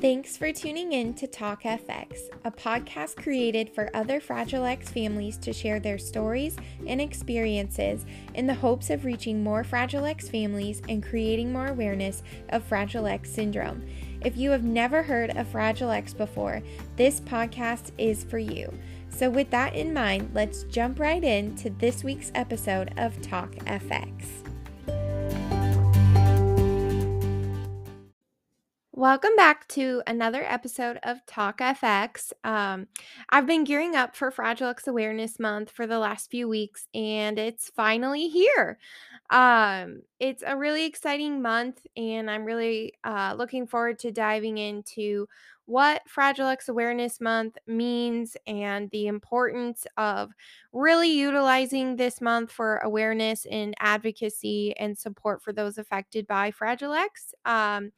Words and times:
Thanks 0.00 0.34
for 0.34 0.50
tuning 0.50 0.92
in 0.92 1.12
to 1.14 1.26
Talk 1.26 1.64
FX, 1.64 2.30
a 2.46 2.50
podcast 2.50 3.16
created 3.16 3.68
for 3.68 3.94
other 3.94 4.18
Fragile 4.18 4.64
X 4.64 4.88
families 4.88 5.36
to 5.36 5.52
share 5.52 5.78
their 5.78 5.98
stories 5.98 6.56
and 6.86 7.02
experiences 7.02 8.06
in 8.32 8.46
the 8.46 8.54
hopes 8.54 8.88
of 8.88 9.04
reaching 9.04 9.44
more 9.44 9.62
Fragile 9.62 10.06
X 10.06 10.26
families 10.26 10.80
and 10.88 11.02
creating 11.02 11.52
more 11.52 11.66
awareness 11.66 12.22
of 12.48 12.64
Fragile 12.64 13.06
X 13.06 13.30
syndrome. 13.30 13.86
If 14.24 14.38
you 14.38 14.50
have 14.52 14.64
never 14.64 15.02
heard 15.02 15.36
of 15.36 15.48
Fragile 15.48 15.90
X 15.90 16.14
before, 16.14 16.62
this 16.96 17.20
podcast 17.20 17.90
is 17.98 18.24
for 18.24 18.38
you. 18.38 18.72
So, 19.10 19.28
with 19.28 19.50
that 19.50 19.74
in 19.74 19.92
mind, 19.92 20.30
let's 20.32 20.62
jump 20.62 20.98
right 20.98 21.22
into 21.22 21.68
this 21.68 22.02
week's 22.02 22.32
episode 22.34 22.94
of 22.96 23.20
Talk 23.20 23.50
FX. 23.66 24.49
Welcome 29.00 29.34
back 29.34 29.66
to 29.68 30.02
another 30.06 30.44
episode 30.44 30.98
of 31.02 31.24
Talk 31.24 31.60
FX. 31.60 32.34
Um, 32.44 32.86
I've 33.30 33.46
been 33.46 33.64
gearing 33.64 33.96
up 33.96 34.14
for 34.14 34.30
Fragile 34.30 34.68
X 34.68 34.86
Awareness 34.86 35.40
Month 35.40 35.70
for 35.70 35.86
the 35.86 35.98
last 35.98 36.30
few 36.30 36.46
weeks, 36.46 36.86
and 36.92 37.38
it's 37.38 37.70
finally 37.74 38.28
here. 38.28 38.78
Um, 39.30 40.02
it's 40.18 40.44
a 40.46 40.54
really 40.54 40.84
exciting 40.84 41.40
month, 41.40 41.80
and 41.96 42.30
I'm 42.30 42.44
really 42.44 42.92
uh, 43.02 43.36
looking 43.38 43.66
forward 43.66 43.98
to 44.00 44.12
diving 44.12 44.58
into 44.58 45.26
what 45.70 46.02
Fragile 46.08 46.48
X 46.48 46.68
Awareness 46.68 47.20
Month 47.20 47.56
means 47.64 48.36
and 48.44 48.90
the 48.90 49.06
importance 49.06 49.86
of 49.96 50.32
really 50.72 51.12
utilizing 51.12 51.94
this 51.94 52.20
month 52.20 52.50
for 52.50 52.78
awareness 52.78 53.46
and 53.46 53.72
advocacy 53.78 54.76
and 54.78 54.98
support 54.98 55.40
for 55.40 55.52
those 55.52 55.78
affected 55.78 56.26
by 56.26 56.50
Fragile 56.50 56.92
X. 56.92 57.32
Um, 57.44 57.92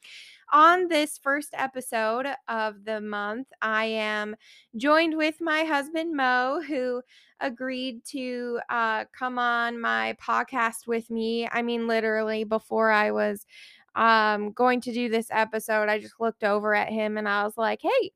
on 0.52 0.88
this 0.88 1.16
first 1.16 1.54
episode 1.54 2.26
of 2.46 2.84
the 2.84 3.00
month, 3.00 3.48
I 3.62 3.86
am 3.86 4.36
joined 4.76 5.16
with 5.16 5.40
my 5.40 5.62
husband, 5.62 6.14
Moe, 6.14 6.60
who 6.60 7.00
agreed 7.40 8.04
to 8.04 8.60
uh, 8.68 9.06
come 9.18 9.38
on 9.38 9.80
my 9.80 10.14
podcast 10.22 10.86
with 10.86 11.10
me. 11.10 11.48
I 11.50 11.62
mean, 11.62 11.86
literally, 11.86 12.44
before 12.44 12.90
I 12.90 13.12
was 13.12 13.46
um, 13.94 14.52
going 14.52 14.80
to 14.82 14.92
do 14.92 15.08
this 15.08 15.28
episode, 15.30 15.88
I 15.88 15.98
just 15.98 16.20
looked 16.20 16.44
over 16.44 16.74
at 16.74 16.88
him 16.88 17.18
and 17.18 17.28
I 17.28 17.44
was 17.44 17.56
like, 17.56 17.80
hey, 17.82 18.10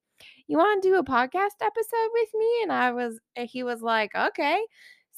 you 0.47 0.57
want 0.57 0.83
to 0.83 0.89
do 0.89 0.97
a 0.97 1.05
podcast 1.05 1.61
episode 1.63 2.11
with 2.13 2.29
me? 2.35 2.51
And 2.63 2.73
I 2.73 2.93
was, 2.93 3.19
he 3.37 3.63
was 3.63 3.83
like, 3.83 4.15
okay. 4.15 4.61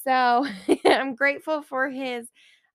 So 0.03 0.45
I'm 0.85 1.15
grateful 1.15 1.61
for 1.61 1.89
his 1.89 2.27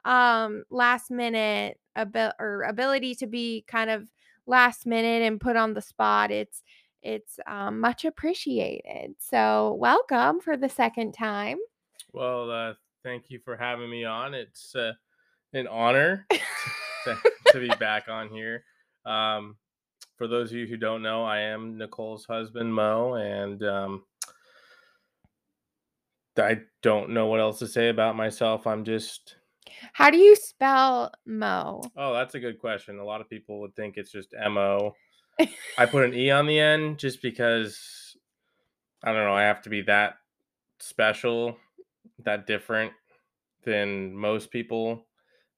um 0.05 0.65
last 0.71 1.11
minute 1.11 1.79
abil- 1.97 2.35
or 2.39 2.63
ability 2.63 3.15
to 3.15 3.27
be 3.27 3.65
kind 3.67 3.89
of 3.89 4.07
last 4.47 4.87
minute 4.87 5.23
and 5.23 5.41
put 5.41 5.57
on 5.57 5.75
the 5.75 5.81
spot. 5.81 6.31
It's 6.31 6.63
it's 7.03 7.39
um, 7.47 7.81
much 7.81 8.05
appreciated. 8.07 9.15
So 9.19 9.77
welcome 9.79 10.41
for 10.41 10.57
the 10.57 10.71
second 10.71 11.13
time. 11.13 11.59
Well, 12.13 12.51
uh, 12.51 12.75
thank 13.03 13.29
you 13.29 13.41
for 13.45 13.57
having 13.57 13.91
me 13.91 14.05
on. 14.05 14.33
It's 14.33 14.75
uh, 14.75 14.93
an 15.53 15.67
honor 15.67 16.27
to, 17.05 17.19
to, 17.49 17.61
be 17.61 17.69
back 17.81 18.09
on 18.09 18.29
here. 18.29 18.65
Um, 19.07 19.57
for 20.17 20.27
those 20.27 20.51
of 20.51 20.57
you 20.57 20.67
who 20.67 20.77
don't 20.77 21.03
know, 21.03 21.25
I 21.25 21.41
am 21.41 21.79
Nicole's 21.79 22.25
husband, 22.25 22.75
Moe, 22.75 23.15
and 23.15 23.63
um, 23.65 24.05
I 26.39 26.61
don't 26.83 27.11
know 27.11 27.27
what 27.27 27.41
else 27.41 27.59
to 27.61 27.67
say 27.67 27.89
about 27.89 28.17
myself. 28.17 28.67
I'm 28.67 28.85
just 28.85 29.37
how 29.93 30.11
do 30.11 30.19
you 30.19 30.37
spell 30.37 31.13
Moe? 31.27 31.83
Oh, 31.97 32.15
that's 32.15 32.35
a 32.35 32.41
good 32.41 32.59
question. 32.59 32.99
A 32.99 33.05
lot 33.05 33.21
of 33.21 33.29
people 33.29 33.61
would 33.61 33.75
think 33.75 33.97
it's 33.97 34.13
just 34.13 34.35
M 34.39 34.57
O. 34.57 34.95
I 35.79 35.87
put 35.87 36.05
an 36.05 36.15
E 36.15 36.31
on 36.31 36.47
the 36.47 36.59
end 36.59 36.99
just 36.99 37.23
because 37.23 38.17
I 39.03 39.13
don't 39.13 39.25
know, 39.25 39.35
I 39.35 39.43
have 39.43 39.63
to 39.63 39.71
be 39.71 39.83
that 39.83 40.15
special, 40.81 41.57
that 42.25 42.47
different 42.47 42.93
than 43.65 44.15
most 44.15 44.51
people 44.51 45.07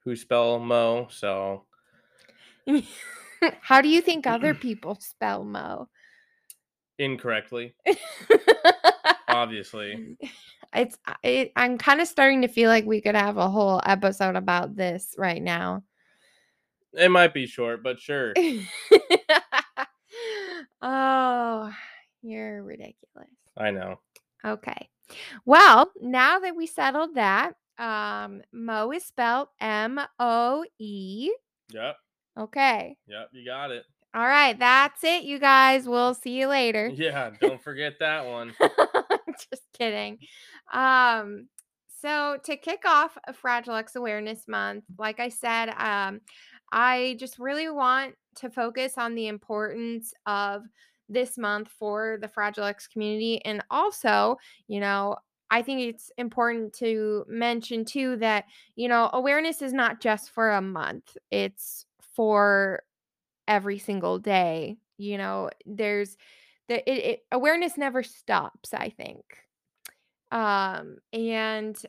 who 0.06 0.16
spell 0.16 0.58
Moe. 0.58 1.08
So 1.10 1.64
How 3.60 3.82
do 3.82 3.88
you 3.88 4.00
think 4.00 4.26
other 4.26 4.54
people 4.54 4.96
spell 5.00 5.44
Moe? 5.44 5.88
Incorrectly. 6.98 7.74
Obviously 9.28 10.16
it's 10.74 10.98
it, 11.22 11.52
i'm 11.56 11.78
kind 11.78 12.00
of 12.00 12.08
starting 12.08 12.42
to 12.42 12.48
feel 12.48 12.68
like 12.68 12.84
we 12.84 13.00
could 13.00 13.14
have 13.14 13.36
a 13.36 13.48
whole 13.48 13.80
episode 13.84 14.36
about 14.36 14.76
this 14.76 15.14
right 15.18 15.42
now 15.42 15.82
it 16.92 17.10
might 17.10 17.34
be 17.34 17.46
short 17.46 17.82
but 17.82 18.00
sure 18.00 18.32
oh 20.82 21.70
you're 22.22 22.62
ridiculous 22.62 23.28
i 23.56 23.70
know 23.70 23.98
okay 24.44 24.88
well 25.44 25.90
now 26.00 26.38
that 26.38 26.56
we 26.56 26.66
settled 26.66 27.14
that 27.14 27.54
um 27.78 28.42
moe 28.52 28.90
is 28.92 29.04
spelled 29.04 29.48
m-o-e 29.60 31.30
yep 31.72 31.96
okay. 32.38 32.96
Yep 33.06 33.28
you 33.32 33.44
got 33.44 33.70
it. 33.70 33.84
All 34.14 34.26
right 34.26 34.58
that's 34.58 35.02
it 35.04 35.24
you 35.24 35.38
guys 35.38 35.86
we'll 35.86 36.14
see 36.14 36.38
you 36.38 36.48
later. 36.48 36.88
Yeah 36.94 37.30
don't 37.40 37.62
forget 37.62 37.94
that 38.00 38.26
one. 38.26 38.54
Just 39.50 39.62
kidding. 39.76 40.18
Um, 40.72 41.48
so 42.00 42.38
to 42.44 42.56
kick 42.56 42.82
off 42.86 43.16
a 43.26 43.32
Fragile 43.32 43.74
X 43.74 43.96
Awareness 43.96 44.46
Month, 44.48 44.84
like 44.98 45.20
I 45.20 45.28
said, 45.28 45.70
um, 45.76 46.20
I 46.72 47.16
just 47.18 47.38
really 47.38 47.68
want 47.70 48.14
to 48.36 48.50
focus 48.50 48.94
on 48.98 49.14
the 49.14 49.28
importance 49.28 50.12
of 50.26 50.62
this 51.08 51.38
month 51.38 51.68
for 51.78 52.18
the 52.20 52.28
Fragile 52.28 52.64
X 52.64 52.86
community. 52.86 53.44
And 53.44 53.62
also, 53.70 54.36
you 54.68 54.80
know, 54.80 55.16
I 55.50 55.62
think 55.62 55.80
it's 55.80 56.10
important 56.18 56.72
to 56.74 57.24
mention 57.28 57.84
too 57.84 58.16
that, 58.16 58.44
you 58.74 58.88
know, 58.88 59.10
awareness 59.12 59.62
is 59.62 59.72
not 59.72 60.00
just 60.00 60.30
for 60.30 60.50
a 60.50 60.60
month, 60.60 61.16
it's 61.30 61.86
for 62.14 62.82
every 63.46 63.78
single 63.78 64.18
day. 64.18 64.76
You 64.98 65.18
know, 65.18 65.50
there's 65.64 66.16
the 66.68 66.88
it, 66.90 67.04
it, 67.04 67.20
awareness 67.30 67.76
never 67.76 68.02
stops, 68.02 68.74
I 68.74 68.90
think. 68.90 69.24
Um, 70.32 70.96
and 71.12 71.80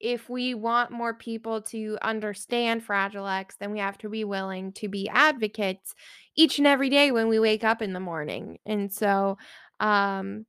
if 0.00 0.28
we 0.28 0.54
want 0.54 0.90
more 0.90 1.14
people 1.14 1.62
to 1.62 1.98
understand 2.02 2.84
Fragile 2.84 3.26
X, 3.26 3.56
then 3.58 3.72
we 3.72 3.80
have 3.80 3.98
to 3.98 4.08
be 4.08 4.24
willing 4.24 4.72
to 4.74 4.88
be 4.88 5.08
advocates 5.08 5.94
each 6.36 6.58
and 6.58 6.66
every 6.66 6.88
day 6.88 7.10
when 7.10 7.28
we 7.28 7.38
wake 7.38 7.64
up 7.64 7.82
in 7.82 7.92
the 7.92 8.00
morning. 8.00 8.58
And 8.64 8.92
so, 8.92 9.38
um, 9.80 10.46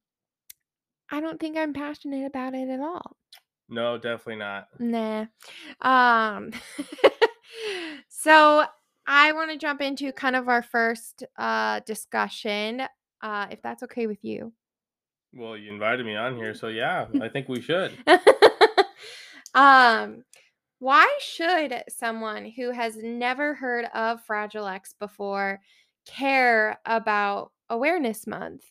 I 1.11 1.19
don't 1.21 1.39
think 1.39 1.57
I'm 1.57 1.73
passionate 1.73 2.25
about 2.25 2.53
it 2.53 2.69
at 2.69 2.79
all. 2.79 3.17
No, 3.67 3.97
definitely 3.97 4.37
not. 4.37 4.67
Nah. 4.79 5.25
Um, 5.81 6.51
so 8.09 8.65
I 9.05 9.31
want 9.31 9.51
to 9.51 9.57
jump 9.57 9.81
into 9.81 10.11
kind 10.11 10.35
of 10.35 10.47
our 10.47 10.61
first 10.61 11.23
uh 11.37 11.81
discussion, 11.85 12.83
uh, 13.21 13.47
if 13.51 13.61
that's 13.61 13.83
okay 13.83 14.07
with 14.07 14.23
you. 14.23 14.53
Well, 15.33 15.55
you 15.55 15.71
invited 15.71 16.05
me 16.05 16.15
on 16.15 16.35
here, 16.35 16.53
so 16.55 16.67
yeah, 16.67 17.07
I 17.21 17.29
think 17.29 17.47
we 17.47 17.61
should. 17.61 17.91
um, 19.53 20.23
why 20.79 21.17
should 21.19 21.83
someone 21.89 22.45
who 22.55 22.71
has 22.71 22.97
never 22.97 23.53
heard 23.53 23.85
of 23.93 24.23
Fragile 24.23 24.67
X 24.67 24.95
before 24.99 25.59
care 26.07 26.79
about 26.85 27.51
Awareness 27.69 28.25
Month? 28.25 28.63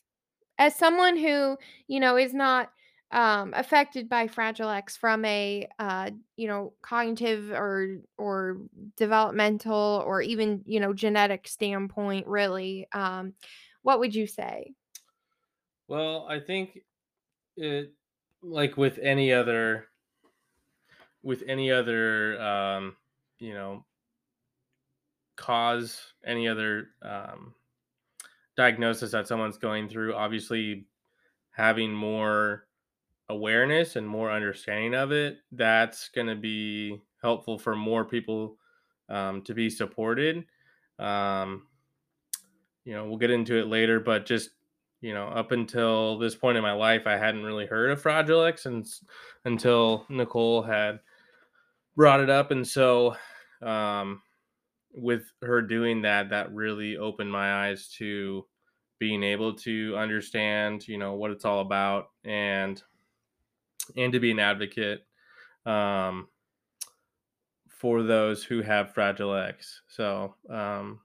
As 0.59 0.75
someone 0.75 1.17
who, 1.17 1.57
you 1.87 2.01
know, 2.01 2.17
is 2.17 2.35
not 2.35 2.73
um, 3.11 3.55
affected 3.55 4.09
by 4.09 4.27
Fragile 4.27 4.69
X 4.69 4.97
from 4.97 5.25
a, 5.25 5.69
uh, 5.79 6.11
you 6.37 6.49
know, 6.49 6.75
cognitive 6.83 7.51
or 7.51 8.01
or 8.19 8.59
developmental 8.97 10.03
or 10.07 10.21
even, 10.21 10.63
you 10.67 10.81
know, 10.81 10.93
genetic 10.93 11.49
standpoint, 11.49 12.27
really, 12.27 12.87
um, 12.93 13.35
what 13.83 14.01
would 14.01 14.15
you 14.15 14.27
say? 14.27 14.75
Well, 15.87 16.27
I 16.29 16.41
think 16.41 16.81
it 17.57 17.95
like 18.43 18.77
with 18.77 18.99
any 18.99 19.33
other 19.33 19.89
with 21.23 21.43
any 21.47 21.71
other 21.71 22.41
um, 22.41 22.97
you 23.39 23.55
know 23.55 23.85
cause 25.37 26.13
any 26.25 26.49
other 26.49 26.91
um, 27.03 27.55
diagnosis 28.59 29.13
that 29.13 29.27
someone's 29.27 29.57
going 29.57 29.89
through 29.89 30.15
obviously 30.15 30.85
having 31.53 31.91
more 31.91 32.67
awareness 33.31 33.97
and 33.97 34.07
more 34.07 34.31
understanding 34.31 34.95
of 34.95 35.13
it 35.13 35.39
that's 35.53 36.11
going 36.11 36.27
to 36.27 36.37
be 36.37 37.01
helpful 37.23 37.59
for 37.59 37.75
more 37.75 38.05
people 38.05 38.57
um, 39.09 39.41
to 39.41 39.55
be 39.55 39.71
supported 39.71 40.45
um, 40.99 41.67
you 42.85 42.93
know 42.93 43.07
we'll 43.07 43.17
get 43.17 43.31
into 43.31 43.57
it 43.57 43.69
later 43.69 44.01
but 44.01 44.27
just 44.27 44.51
you 45.01 45.15
know, 45.15 45.29
up 45.29 45.53
until 45.53 46.19
this 46.19 46.35
point 46.35 46.57
in 46.57 46.63
my 46.63 46.73
life, 46.73 47.07
I 47.07 47.17
hadn't 47.17 47.45
really 47.45 47.67
heard 47.67 47.91
of 47.91 48.03
Fragile 48.03 48.45
X 48.45 48.67
and, 48.67 48.87
until 49.45 50.05
Nicole 50.09 50.63
had 50.63 51.01
brought 51.97 52.21
it 52.21 52.31
up. 52.31 52.51
And 52.51 52.67
so, 52.67 53.17
um, 53.63 54.23
with 55.01 55.31
her 55.43 55.63
doing 55.63 56.03
that, 56.03 56.31
that 56.31 56.53
really 56.53 56.97
opened 56.97 57.31
my 57.31 57.67
eyes 57.67 57.89
to 57.99 58.45
being 58.99 59.23
able 59.23 59.55
to 59.55 59.95
understand, 59.97 60.87
you 60.89 60.99
know, 60.99 61.15
what 61.15 61.31
it's 61.31 61.45
all 61.45 61.61
about 61.61 62.11
and 62.25 62.83
and 63.97 64.13
to 64.13 64.21
be 64.21 64.31
an 64.31 64.39
advocate 64.39 65.07
um, 65.65 66.29
for 67.69 68.03
those 68.03 68.45
who 68.45 68.61
have 68.61 68.93
Fragile 68.93 69.35
X. 69.35 69.83
So 69.89 70.35
um, 70.51 71.01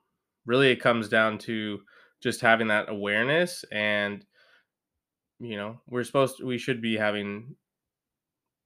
really, 0.45 0.72
it 0.72 0.81
comes 0.81 1.07
down 1.07 1.38
to 1.40 1.80
just 2.22 2.42
having 2.42 2.68
that 2.69 2.90
awareness 2.90 3.66
and 3.72 4.25
you 5.40 5.57
know 5.57 5.78
we're 5.90 6.06
supposed 6.06 6.38
to, 6.38 6.45
we 6.45 6.57
should 6.57 6.81
be 6.81 6.95
having 6.95 7.54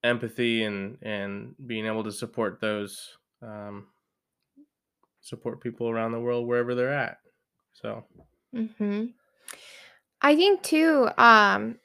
empathy 0.03 0.63
and 0.63 0.97
and 1.01 1.55
being 1.65 1.85
able 1.85 2.03
to 2.03 2.11
support 2.11 2.61
those 2.61 3.17
um, 3.41 3.87
support 5.27 5.61
people 5.61 5.89
around 5.89 6.11
the 6.11 6.19
world 6.19 6.47
wherever 6.47 6.75
they're 6.75 6.93
at 6.93 7.17
so 7.73 8.03
Mhm. 8.53 9.13
I 10.21 10.35
think 10.35 10.63
too, 10.63 11.09
um, 11.17 11.79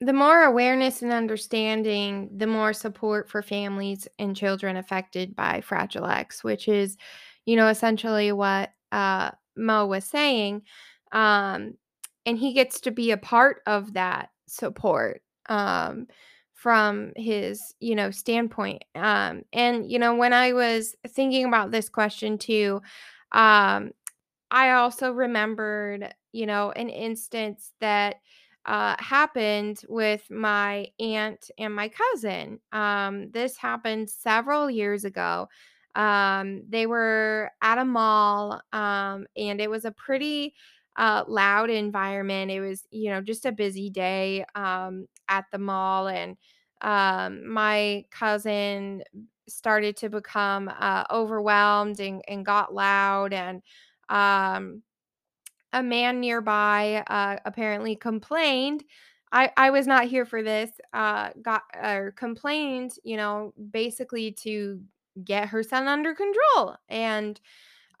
the 0.00 0.12
more 0.12 0.42
awareness 0.44 1.02
and 1.02 1.12
understanding, 1.12 2.30
the 2.36 2.46
more 2.46 2.72
support 2.72 3.30
for 3.30 3.42
families 3.42 4.08
and 4.18 4.36
children 4.36 4.76
affected 4.76 5.36
by 5.36 5.60
Fragile 5.60 6.06
X, 6.06 6.44
which 6.44 6.68
is, 6.68 6.96
you 7.46 7.56
know, 7.56 7.68
essentially 7.68 8.32
what 8.32 8.72
uh, 8.92 9.32
Moe 9.56 9.86
was 9.86 10.04
saying. 10.04 10.62
Um, 11.12 11.74
and 12.26 12.38
he 12.38 12.52
gets 12.54 12.80
to 12.82 12.90
be 12.92 13.12
a 13.12 13.18
part 13.18 13.62
of 13.66 13.94
that 13.94 14.30
support 14.48 15.22
um, 15.48 16.08
from 16.58 17.12
his, 17.14 17.72
you 17.78 17.94
know, 17.94 18.10
standpoint. 18.10 18.82
Um, 18.96 19.42
and, 19.52 19.88
you 19.88 19.96
know, 19.96 20.16
when 20.16 20.32
I 20.32 20.52
was 20.52 20.96
thinking 21.06 21.44
about 21.44 21.70
this 21.70 21.88
question 21.88 22.36
too, 22.36 22.82
um, 23.30 23.92
I 24.50 24.72
also 24.72 25.12
remembered, 25.12 26.12
you 26.32 26.46
know, 26.46 26.72
an 26.72 26.88
instance 26.88 27.72
that 27.80 28.16
uh, 28.66 28.96
happened 28.98 29.82
with 29.88 30.28
my 30.32 30.88
aunt 30.98 31.48
and 31.58 31.72
my 31.72 31.90
cousin. 31.90 32.58
Um, 32.72 33.30
this 33.30 33.56
happened 33.56 34.10
several 34.10 34.68
years 34.68 35.04
ago. 35.04 35.48
Um, 35.94 36.64
they 36.68 36.86
were 36.86 37.52
at 37.62 37.78
a 37.78 37.84
mall, 37.84 38.60
um, 38.72 39.26
and 39.36 39.60
it 39.60 39.70
was 39.70 39.84
a 39.84 39.92
pretty 39.92 40.54
uh, 40.98 41.24
loud 41.28 41.70
environment. 41.70 42.50
It 42.50 42.60
was, 42.60 42.86
you 42.90 43.10
know, 43.10 43.22
just 43.22 43.46
a 43.46 43.52
busy 43.52 43.90
day 43.90 44.44
um, 44.54 45.06
at 45.28 45.46
the 45.52 45.58
mall, 45.58 46.08
and 46.08 46.36
um, 46.82 47.48
my 47.48 48.04
cousin 48.10 49.02
started 49.48 49.96
to 49.98 50.10
become 50.10 50.70
uh, 50.78 51.04
overwhelmed 51.10 52.00
and, 52.00 52.22
and 52.28 52.44
got 52.44 52.74
loud 52.74 53.32
and 53.32 53.62
um, 54.10 54.82
a 55.72 55.82
man 55.82 56.20
nearby 56.20 57.04
uh, 57.08 57.36
apparently 57.44 57.96
complained. 57.96 58.84
I, 59.32 59.50
I 59.56 59.70
was 59.70 59.86
not 59.86 60.04
here 60.06 60.24
for 60.24 60.42
this. 60.42 60.70
Uh, 60.92 61.30
got 61.42 61.62
or 61.74 62.12
complained, 62.16 62.92
you 63.04 63.16
know, 63.16 63.52
basically 63.70 64.32
to 64.44 64.80
get 65.24 65.48
her 65.48 65.62
son 65.62 65.86
under 65.88 66.14
control. 66.14 66.76
And 66.88 67.38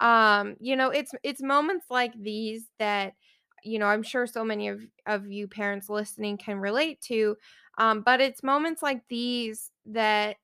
um, 0.00 0.56
you 0.60 0.76
know, 0.76 0.90
it's 0.90 1.12
it's 1.22 1.42
moments 1.42 1.86
like 1.90 2.12
these 2.20 2.66
that 2.78 3.14
you 3.64 3.78
know 3.78 3.86
I'm 3.86 4.02
sure 4.02 4.26
so 4.26 4.44
many 4.44 4.68
of 4.68 4.82
of 5.06 5.30
you 5.30 5.48
parents 5.48 5.88
listening 5.88 6.38
can 6.38 6.58
relate 6.58 7.00
to. 7.02 7.36
Um, 7.78 8.02
but 8.02 8.20
it's 8.20 8.42
moments 8.42 8.82
like 8.82 9.02
these 9.08 9.70
that 9.86 10.36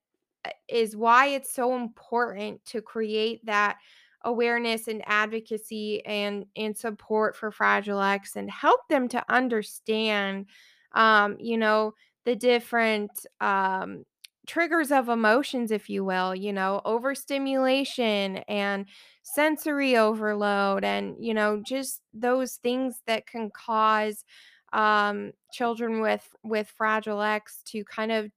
uh, 0.44 0.50
why 0.94 1.26
it's 1.28 1.52
so 1.52 1.76
important 1.76 2.64
to 2.66 2.82
create 2.82 3.44
that 3.46 3.78
awareness 4.24 4.88
and 4.88 5.02
advocacy 5.06 6.04
and 6.06 6.46
and 6.56 6.76
support 6.76 7.36
for 7.36 7.50
fragile 7.50 8.00
x 8.00 8.36
and 8.36 8.50
help 8.50 8.80
them 8.88 9.06
to 9.08 9.22
understand 9.28 10.46
um 10.92 11.36
you 11.38 11.58
know 11.58 11.92
the 12.24 12.34
different 12.34 13.10
um 13.40 14.04
triggers 14.46 14.90
of 14.92 15.08
emotions 15.08 15.70
if 15.70 15.88
you 15.88 16.04
will 16.04 16.34
you 16.34 16.52
know 16.52 16.80
overstimulation 16.84 18.38
and 18.48 18.86
sensory 19.22 19.96
overload 19.96 20.84
and 20.84 21.16
you 21.18 21.32
know 21.32 21.62
just 21.66 22.02
those 22.12 22.56
things 22.56 23.00
that 23.06 23.26
can 23.26 23.50
cause 23.50 24.24
um 24.72 25.32
children 25.52 26.00
with 26.00 26.28
with 26.42 26.68
fragile 26.76 27.22
x 27.22 27.62
to 27.64 27.84
kind 27.84 28.12
of 28.12 28.30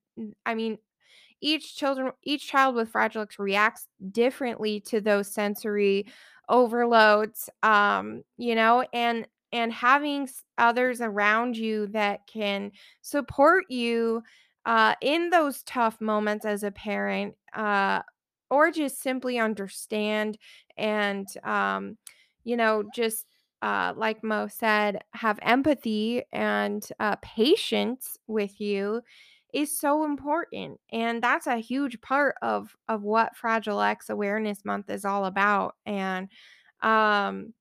I 0.48 0.56
mean, 0.56 0.80
each 1.42 1.76
children 1.78 2.12
each 2.24 2.48
child 2.48 2.76
with 2.76 2.90
Fragile 2.90 3.22
X 3.24 3.38
reacts 3.40 3.88
differently 4.12 4.80
to 4.82 5.00
those 5.02 5.32
sensory 5.34 6.08
overloads 6.50 7.50
um 7.64 8.24
you 8.38 8.56
know 8.56 8.86
and 8.94 9.28
and 9.52 9.72
having 9.72 10.28
others 10.58 11.02
around 11.02 11.56
you 11.58 11.88
that 11.88 12.22
can 12.28 12.72
support 13.02 13.66
you 13.70 14.24
uh 14.68 14.96
in 15.02 15.32
those 15.32 15.64
tough 15.64 16.00
moments 16.02 16.46
as 16.46 16.64
a 16.64 16.72
parent 16.72 17.36
uh 17.56 18.02
or 18.52 18.72
just 18.72 19.02
simply 19.02 19.40
understand 19.40 20.38
and 20.78 21.28
um 21.44 21.98
you 22.46 22.58
know 22.58 22.84
just 22.96 23.26
uh, 23.64 23.92
like 23.98 24.24
Moe 24.24 24.48
said, 24.48 25.02
have 25.14 25.40
empathy 25.42 26.24
and 26.32 26.88
uh, 27.00 27.16
patience 27.24 28.18
with 28.28 28.62
you 28.62 29.02
is 29.54 29.80
so 29.80 30.06
important 30.06 30.80
and 30.92 31.24
that's 31.24 31.48
a 31.48 31.58
huge 31.58 32.00
part 32.02 32.36
of 32.42 32.76
of 32.90 33.04
what 33.04 33.36
fragile 33.36 33.82
x 33.82 34.10
awareness 34.10 34.66
month 34.66 34.90
is 34.90 35.06
all 35.06 35.26
about 35.26 35.76
and 35.86 36.30
um 36.84 37.54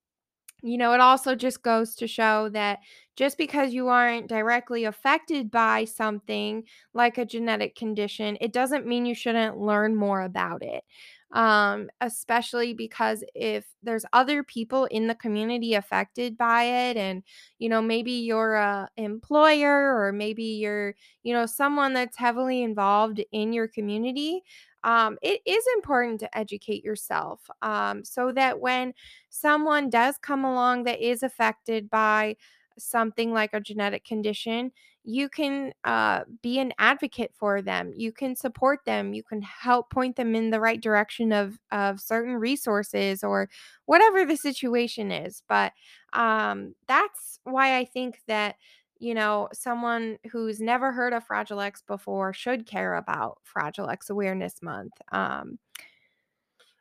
you 0.67 0.79
know, 0.79 0.93
it 0.93 1.01
also 1.01 1.35
just 1.35 1.63
goes 1.63 1.95
to 1.97 2.07
show 2.07 2.49
that 2.51 2.81
just 3.17 3.39
because 3.39 3.73
you 3.73 3.89
aren't 3.89 4.29
directly 4.29 4.85
affected 4.85 5.51
by 5.51 5.85
something 5.85 6.65
like 6.95 7.19
a 7.19 7.25
genetic 7.25 7.75
condition, 7.77 8.37
it 8.41 8.53
doesn't 8.53 8.87
mean 8.87 9.07
you 9.07 9.15
shouldn't 9.15 9.59
learn 9.59 9.95
more 9.97 10.21
about 10.23 10.63
it. 10.63 10.85
Um, 11.33 11.91
especially 12.01 12.73
because 12.73 13.25
if 13.35 13.67
there's 13.83 14.05
other 14.13 14.45
people 14.45 14.85
in 14.87 15.09
the 15.09 15.15
community 15.15 15.75
affected 15.75 16.39
by 16.39 16.63
it, 16.63 16.97
and 16.97 17.25
you 17.59 17.69
know, 17.69 17.83
maybe 17.83 18.13
you're 18.13 18.55
a 18.55 18.89
employer 18.97 19.95
or 19.99 20.13
maybe 20.13 20.45
you're, 20.45 20.95
you 21.25 21.35
know, 21.35 21.45
someone 21.45 21.95
that's 21.95 22.17
heavily 22.17 22.63
involved 22.63 23.21
in 23.33 23.53
your 23.53 23.67
community, 23.69 24.43
um, 24.85 25.19
it 25.23 25.41
is 25.47 25.65
important 25.75 26.21
to 26.21 26.39
educate 26.39 26.85
yourself 26.85 27.41
um, 27.63 28.05
so 28.05 28.33
that 28.33 28.61
when 28.61 28.95
someone 29.31 29.91
does 29.91 30.17
come 30.19 30.45
along 30.45 30.85
that 30.85 31.01
is 31.01 31.23
affected 31.23 31.91
by 31.91 32.37
something 32.79 33.33
like 33.33 33.51
a 33.53 33.61
genetic 33.61 34.05
condition, 34.05 34.71
you 35.05 35.29
can 35.29 35.73
uh, 35.85 36.23
be 36.43 36.59
an 36.59 36.73
advocate 36.79 37.33
for 37.39 37.63
them. 37.63 37.93
You 37.95 38.13
can 38.13 38.35
support 38.35 38.81
them. 38.85 39.15
You 39.15 39.23
can 39.23 39.41
help 39.41 39.89
point 39.91 40.17
them 40.17 40.35
in 40.35 40.51
the 40.51 40.61
right 40.61 40.81
direction 40.81 41.33
of 41.33 41.59
of 41.71 42.01
certain 42.01 42.35
resources 42.35 43.23
or 43.23 43.49
whatever 43.87 44.25
the 44.25 44.37
situation 44.37 45.13
is. 45.13 45.43
But 45.49 45.73
um, 46.13 46.75
that's 46.89 47.39
why 47.45 47.79
I 47.79 47.85
think 47.85 48.21
that 48.27 48.57
you 48.99 49.15
know 49.15 49.49
someone 49.53 50.19
who's 50.31 50.61
never 50.61 50.93
heard 50.93 51.13
of 51.13 51.25
Fragile 51.25 51.61
X 51.61 51.83
before 51.87 52.33
should 52.33 52.67
care 52.67 52.95
about 52.95 53.39
Fragile 53.43 53.89
X 53.89 54.11
Awareness 54.11 54.63
Month. 54.63 54.93
Um, 55.13 55.59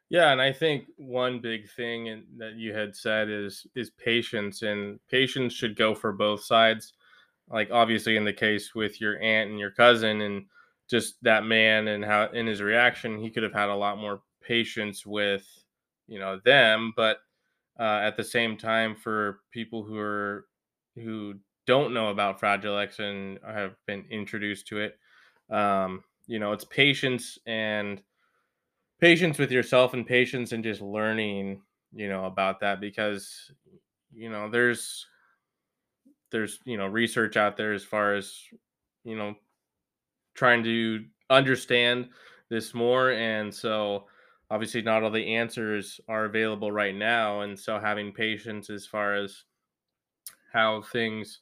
yeah 0.09 0.31
and 0.31 0.41
i 0.41 0.51
think 0.51 0.85
one 0.97 1.39
big 1.39 1.69
thing 1.69 2.07
in, 2.07 2.23
that 2.37 2.55
you 2.55 2.73
had 2.73 2.95
said 2.95 3.29
is 3.29 3.65
is 3.75 3.89
patience 3.91 4.61
and 4.61 4.99
patience 5.09 5.53
should 5.53 5.75
go 5.75 5.95
for 5.95 6.11
both 6.11 6.43
sides 6.43 6.93
like 7.49 7.69
obviously 7.71 8.15
in 8.15 8.23
the 8.23 8.33
case 8.33 8.75
with 8.75 9.01
your 9.01 9.21
aunt 9.21 9.49
and 9.49 9.59
your 9.59 9.71
cousin 9.71 10.21
and 10.21 10.45
just 10.89 11.15
that 11.23 11.45
man 11.45 11.87
and 11.87 12.05
how 12.05 12.25
in 12.31 12.45
his 12.45 12.61
reaction 12.61 13.19
he 13.19 13.29
could 13.29 13.43
have 13.43 13.53
had 13.53 13.69
a 13.69 13.75
lot 13.75 13.97
more 13.97 14.21
patience 14.41 15.05
with 15.05 15.45
you 16.07 16.19
know 16.19 16.39
them 16.45 16.93
but 16.95 17.17
uh, 17.79 17.99
at 18.03 18.15
the 18.15 18.23
same 18.23 18.55
time 18.55 18.95
for 18.95 19.39
people 19.51 19.83
who 19.83 19.97
are 19.97 20.45
who 20.95 21.33
don't 21.65 21.93
know 21.93 22.09
about 22.09 22.39
fragile 22.39 22.77
x 22.77 22.99
and 22.99 23.39
have 23.45 23.75
been 23.87 24.05
introduced 24.09 24.67
to 24.67 24.79
it. 24.79 24.97
Um, 25.49 26.03
you 26.27 26.39
know 26.39 26.51
it's 26.53 26.65
patience 26.65 27.37
and 27.45 28.01
patience 28.99 29.37
with 29.37 29.51
yourself 29.51 29.93
and 29.93 30.07
patience 30.07 30.51
and 30.51 30.63
just 30.63 30.81
learning 30.81 31.61
you 31.93 32.09
know 32.09 32.25
about 32.25 32.59
that 32.61 32.79
because 32.81 33.51
you 34.11 34.29
know 34.29 34.49
there's 34.49 35.05
there's 36.31 36.59
you 36.65 36.77
know 36.77 36.87
research 36.87 37.37
out 37.37 37.57
there 37.57 37.73
as 37.73 37.83
far 37.83 38.15
as 38.15 38.35
you 39.03 39.15
know 39.15 39.35
trying 40.35 40.63
to 40.63 41.05
understand 41.29 42.09
this 42.49 42.73
more. 42.73 43.11
And 43.11 43.53
so 43.53 44.05
obviously 44.51 44.81
not 44.81 45.03
all 45.03 45.11
the 45.11 45.35
answers 45.35 45.99
are 46.07 46.25
available 46.25 46.71
right 46.71 46.95
now. 46.95 47.41
And 47.41 47.57
so 47.57 47.79
having 47.79 48.11
patience 48.11 48.69
as 48.69 48.85
far 48.85 49.15
as 49.15 49.43
how 50.53 50.81
things 50.81 51.39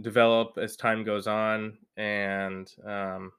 develop 0.00 0.58
as 0.58 0.76
time 0.76 1.04
goes 1.04 1.26
on 1.26 1.76
and 1.96 2.72
um, 2.86 3.32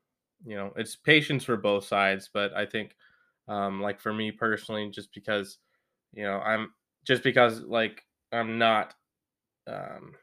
you 0.45 0.55
know 0.55 0.71
it's 0.75 0.95
patience 0.95 1.43
for 1.43 1.57
both 1.57 1.85
sides 1.85 2.29
but 2.33 2.53
i 2.53 2.65
think 2.65 2.95
um, 3.47 3.81
like 3.81 3.99
for 3.99 4.13
me 4.13 4.31
personally 4.31 4.89
just 4.89 5.13
because 5.13 5.57
you 6.13 6.23
know 6.23 6.39
i'm 6.39 6.71
just 7.05 7.23
because 7.23 7.61
like 7.61 8.03
i'm 8.31 8.57
not 8.57 8.93
um, 9.67 10.13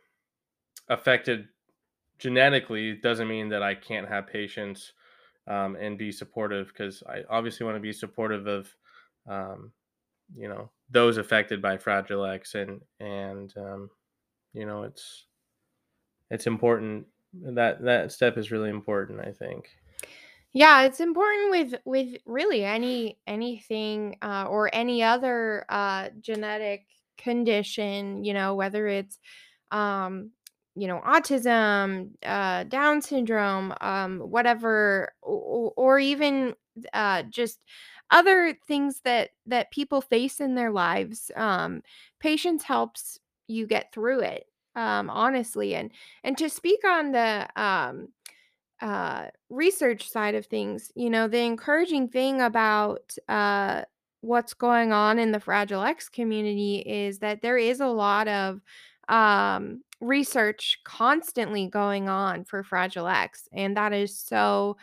affected 0.88 1.48
genetically 2.18 2.94
doesn't 2.94 3.28
mean 3.28 3.48
that 3.48 3.62
I 3.62 3.74
can't 3.74 4.08
have 4.08 4.26
patience 4.26 4.92
um, 5.46 5.76
and 5.76 5.98
be 5.98 6.12
supportive 6.12 6.68
because 6.68 7.02
I 7.06 7.22
obviously 7.28 7.66
want 7.66 7.76
to 7.76 7.80
be 7.80 7.92
supportive 7.92 8.46
of 8.46 8.74
um, 9.28 9.72
you 10.34 10.48
know 10.48 10.70
those 10.90 11.18
affected 11.18 11.60
by 11.60 11.76
Fragile 11.76 12.24
X 12.24 12.54
and 12.54 12.80
and 13.00 13.52
um, 13.56 13.90
you 14.52 14.66
know 14.66 14.84
it's 14.84 15.26
it's 16.30 16.46
important 16.46 17.06
that 17.32 17.82
that 17.82 18.12
step 18.12 18.38
is 18.38 18.50
really 18.50 18.70
important 18.70 19.20
I 19.20 19.32
think. 19.32 19.68
Yeah, 20.52 20.82
it's 20.82 21.00
important 21.00 21.50
with 21.50 21.74
with 21.84 22.16
really 22.26 22.64
any 22.64 23.18
anything 23.26 24.16
uh, 24.22 24.46
or 24.48 24.70
any 24.72 25.02
other 25.02 25.64
uh, 25.68 26.10
genetic 26.20 26.86
condition, 27.18 28.24
you 28.24 28.34
know, 28.34 28.54
whether 28.54 28.86
it's 28.86 29.18
um, 29.72 30.30
you 30.76 30.88
know, 30.88 31.00
autism, 31.06 32.10
uh, 32.24 32.64
Down 32.64 33.00
syndrome, 33.00 33.74
um, 33.80 34.18
whatever, 34.20 35.12
or, 35.22 35.72
or 35.76 35.98
even 35.98 36.54
uh, 36.92 37.22
just 37.24 37.60
other 38.10 38.56
things 38.66 39.00
that 39.04 39.30
that 39.46 39.70
people 39.70 40.00
face 40.00 40.40
in 40.40 40.54
their 40.54 40.70
lives. 40.70 41.30
Um, 41.36 41.82
patience 42.20 42.62
helps 42.64 43.18
you 43.46 43.66
get 43.66 43.92
through 43.92 44.20
it, 44.20 44.46
um, 44.76 45.10
honestly, 45.10 45.74
and 45.74 45.90
and 46.22 46.36
to 46.38 46.48
speak 46.48 46.84
on 46.84 47.12
the 47.12 47.48
um, 47.60 48.08
uh, 48.80 49.26
research 49.50 50.08
side 50.10 50.34
of 50.34 50.46
things, 50.46 50.92
you 50.94 51.10
know, 51.10 51.28
the 51.28 51.38
encouraging 51.38 52.08
thing 52.08 52.40
about 52.40 53.16
uh, 53.28 53.82
what's 54.20 54.54
going 54.54 54.92
on 54.92 55.18
in 55.18 55.32
the 55.32 55.40
Fragile 55.40 55.82
X 55.82 56.08
community 56.08 56.78
is 56.78 57.18
that 57.20 57.42
there 57.42 57.58
is 57.58 57.80
a 57.80 57.86
lot 57.86 58.28
of 58.28 58.60
um, 59.08 59.82
research 60.00 60.80
constantly 60.84 61.68
going 61.68 62.08
on 62.08 62.44
for 62.44 62.62
Fragile 62.62 63.08
X, 63.08 63.48
and 63.52 63.76
that 63.76 63.92
is 63.92 64.18
so 64.18 64.76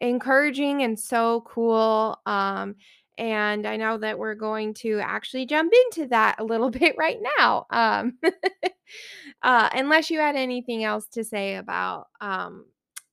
encouraging 0.00 0.82
and 0.82 0.98
so 0.98 1.42
cool. 1.42 2.20
Um, 2.26 2.76
and 3.18 3.66
I 3.66 3.76
know 3.76 3.98
that 3.98 4.18
we're 4.18 4.34
going 4.34 4.74
to 4.74 4.98
actually 5.00 5.46
jump 5.46 5.72
into 5.86 6.06
that 6.08 6.36
a 6.38 6.44
little 6.44 6.70
bit 6.82 6.96
right 6.98 7.18
now. 7.38 7.66
Um, 7.70 8.18
uh, 9.42 9.68
unless 9.72 10.10
you 10.10 10.18
had 10.20 10.36
anything 10.36 10.84
else 10.84 11.06
to 11.08 11.24
say 11.24 11.56
about 11.56 12.06
um, 12.20 12.66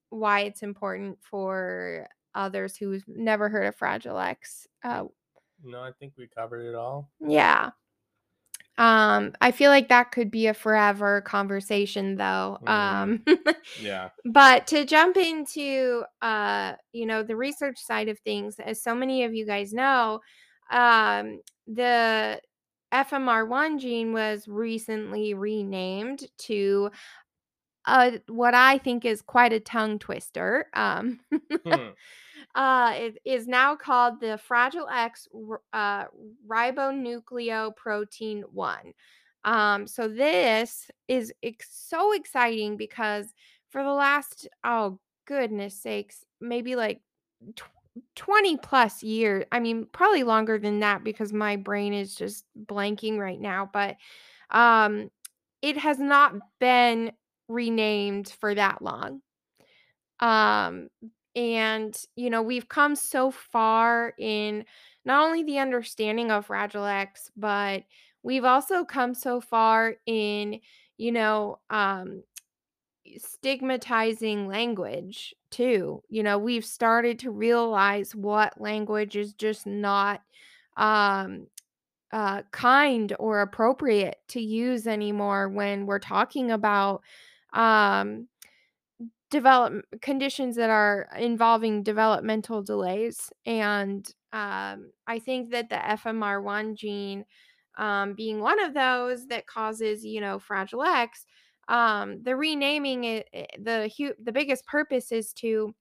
why 0.09 0.41
it's 0.41 0.63
important 0.63 1.17
for 1.21 2.07
others 2.35 2.75
who've 2.75 3.03
never 3.07 3.49
heard 3.49 3.65
of 3.67 3.75
Fragile 3.75 4.19
X. 4.19 4.67
Uh, 4.83 5.05
No, 5.63 5.81
I 5.81 5.91
think 5.99 6.13
we 6.17 6.27
covered 6.27 6.65
it 6.65 6.75
all. 6.75 7.09
yeah. 7.19 7.71
Um, 8.77 9.33
I 9.41 9.51
feel 9.51 9.69
like 9.69 9.89
that 9.89 10.11
could 10.11 10.31
be 10.31 10.47
a 10.47 10.53
forever 10.53 11.21
conversation 11.21 12.15
though. 12.15 12.59
Mhm. 12.61 12.67
Um, 12.67 13.23
Yeah. 13.75 14.09
but 14.25 14.67
to 14.67 14.85
jump 14.85 15.17
into 15.17 16.03
uh, 16.21 16.73
you 16.93 17.05
know, 17.05 17.23
the 17.23 17.35
research 17.35 17.79
side 17.79 18.09
of 18.09 18.19
things, 18.19 18.57
as 18.59 18.81
so 18.81 18.95
many 18.95 19.23
of 19.23 19.33
you 19.33 19.45
guys 19.45 19.73
know, 19.73 20.19
um, 20.71 21.41
the 21.67 22.39
FMR1 22.91 23.79
gene 23.79 24.13
was 24.13 24.47
recently 24.47 25.33
renamed 25.33 26.25
to 26.39 26.91
uh, 27.85 28.11
what 28.27 28.53
I 28.53 28.77
think 28.77 29.05
is 29.05 29.21
quite 29.21 29.53
a 29.53 29.59
tongue 29.59 29.99
twister. 29.99 30.67
Um, 30.73 31.19
Hmm. 31.65 31.89
uh, 32.55 32.93
it 32.95 33.17
is 33.25 33.47
now 33.47 33.75
called 33.75 34.19
the 34.19 34.37
Fragile 34.37 34.87
X 34.87 35.27
uh, 35.73 36.05
ribonucleoprotein 36.47 38.43
1. 38.51 38.93
Um, 39.45 39.87
so 39.87 40.07
this 40.07 40.89
is 41.07 41.33
ex- 41.41 41.69
so 41.71 42.13
exciting 42.13 42.77
because 42.77 43.33
for 43.69 43.83
the 43.83 43.91
last, 43.91 44.47
oh, 44.63 44.99
goodness 45.25 45.81
sakes, 45.81 46.23
maybe 46.39 46.75
like 46.75 47.01
tw- 47.55 47.63
20 48.15 48.57
plus 48.57 49.03
years, 49.03 49.45
I 49.51 49.59
mean, 49.59 49.87
probably 49.91 50.23
longer 50.23 50.57
than 50.59 50.79
that 50.79 51.03
because 51.03 51.33
my 51.33 51.55
brain 51.55 51.93
is 51.93 52.15
just 52.15 52.45
blanking 52.57 53.17
right 53.17 53.39
now, 53.39 53.69
but 53.71 53.97
um, 54.49 55.09
it 55.61 55.77
has 55.77 55.99
not 55.99 56.35
been 56.59 57.11
renamed 57.47 58.29
for 58.29 58.53
that 58.55 58.81
long. 58.81 59.21
Um, 60.19 60.89
and, 61.35 61.95
you 62.15 62.29
know, 62.29 62.41
we've 62.41 62.69
come 62.69 62.95
so 62.95 63.31
far 63.31 64.13
in 64.17 64.65
not 65.05 65.25
only 65.25 65.43
the 65.43 65.59
understanding 65.59 66.31
of 66.31 66.45
Fragile 66.47 66.85
X, 66.85 67.31
but 67.35 67.83
we've 68.23 68.45
also 68.45 68.85
come 68.85 69.13
so 69.13 69.41
far 69.41 69.95
in, 70.05 70.59
you 70.97 71.11
know, 71.11 71.59
um, 71.69 72.23
stigmatizing 73.17 74.47
language 74.47 75.35
too. 75.51 76.01
You 76.09 76.23
know, 76.23 76.37
we've 76.37 76.65
started 76.65 77.19
to 77.19 77.31
realize 77.31 78.15
what 78.15 78.59
language 78.59 79.15
is 79.15 79.33
just 79.33 79.65
not 79.67 80.21
um 80.77 81.45
uh 82.13 82.43
kind 82.51 83.13
or 83.19 83.41
appropriate 83.41 84.17
to 84.29 84.41
use 84.41 84.87
anymore 84.87 85.49
when 85.49 85.85
we're 85.85 85.99
talking 85.99 86.51
about 86.51 87.01
um 87.53 88.27
develop 89.33 89.85
conditions 90.01 90.55
that 90.57 90.69
are 90.71 91.09
involving 91.19 91.83
developmental 91.83 92.63
delays 92.63 93.31
and 93.45 94.13
um, 94.33 94.91
i 95.07 95.19
think 95.19 95.51
that 95.51 95.69
the 95.69 95.77
fmr1 95.77 96.75
gene 96.75 97.25
um, 97.77 98.13
being 98.13 98.39
one 98.39 98.63
of 98.63 98.73
those 98.75 99.27
that 99.27 99.47
causes 99.47 100.05
you 100.05 100.21
know 100.21 100.39
fragile 100.39 100.83
x 100.83 101.25
um, 101.69 102.21
the 102.23 102.35
renaming 102.35 103.05
it 103.05 103.29
it- 103.33 103.51
the 103.63 103.91
hu- 103.97 104.15
the 104.23 104.31
biggest 104.31 104.65
purpose 104.67 105.11
is 105.11 105.33
to 105.33 105.73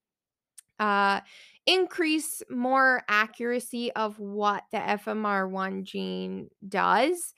uh, 0.80 1.20
increase 1.66 2.42
more 2.50 3.02
accuracy 3.08 3.92
of 3.92 4.18
what 4.18 4.64
the 4.72 4.78
fmr1 4.78 5.84
gene 5.84 6.48
does 6.68 7.34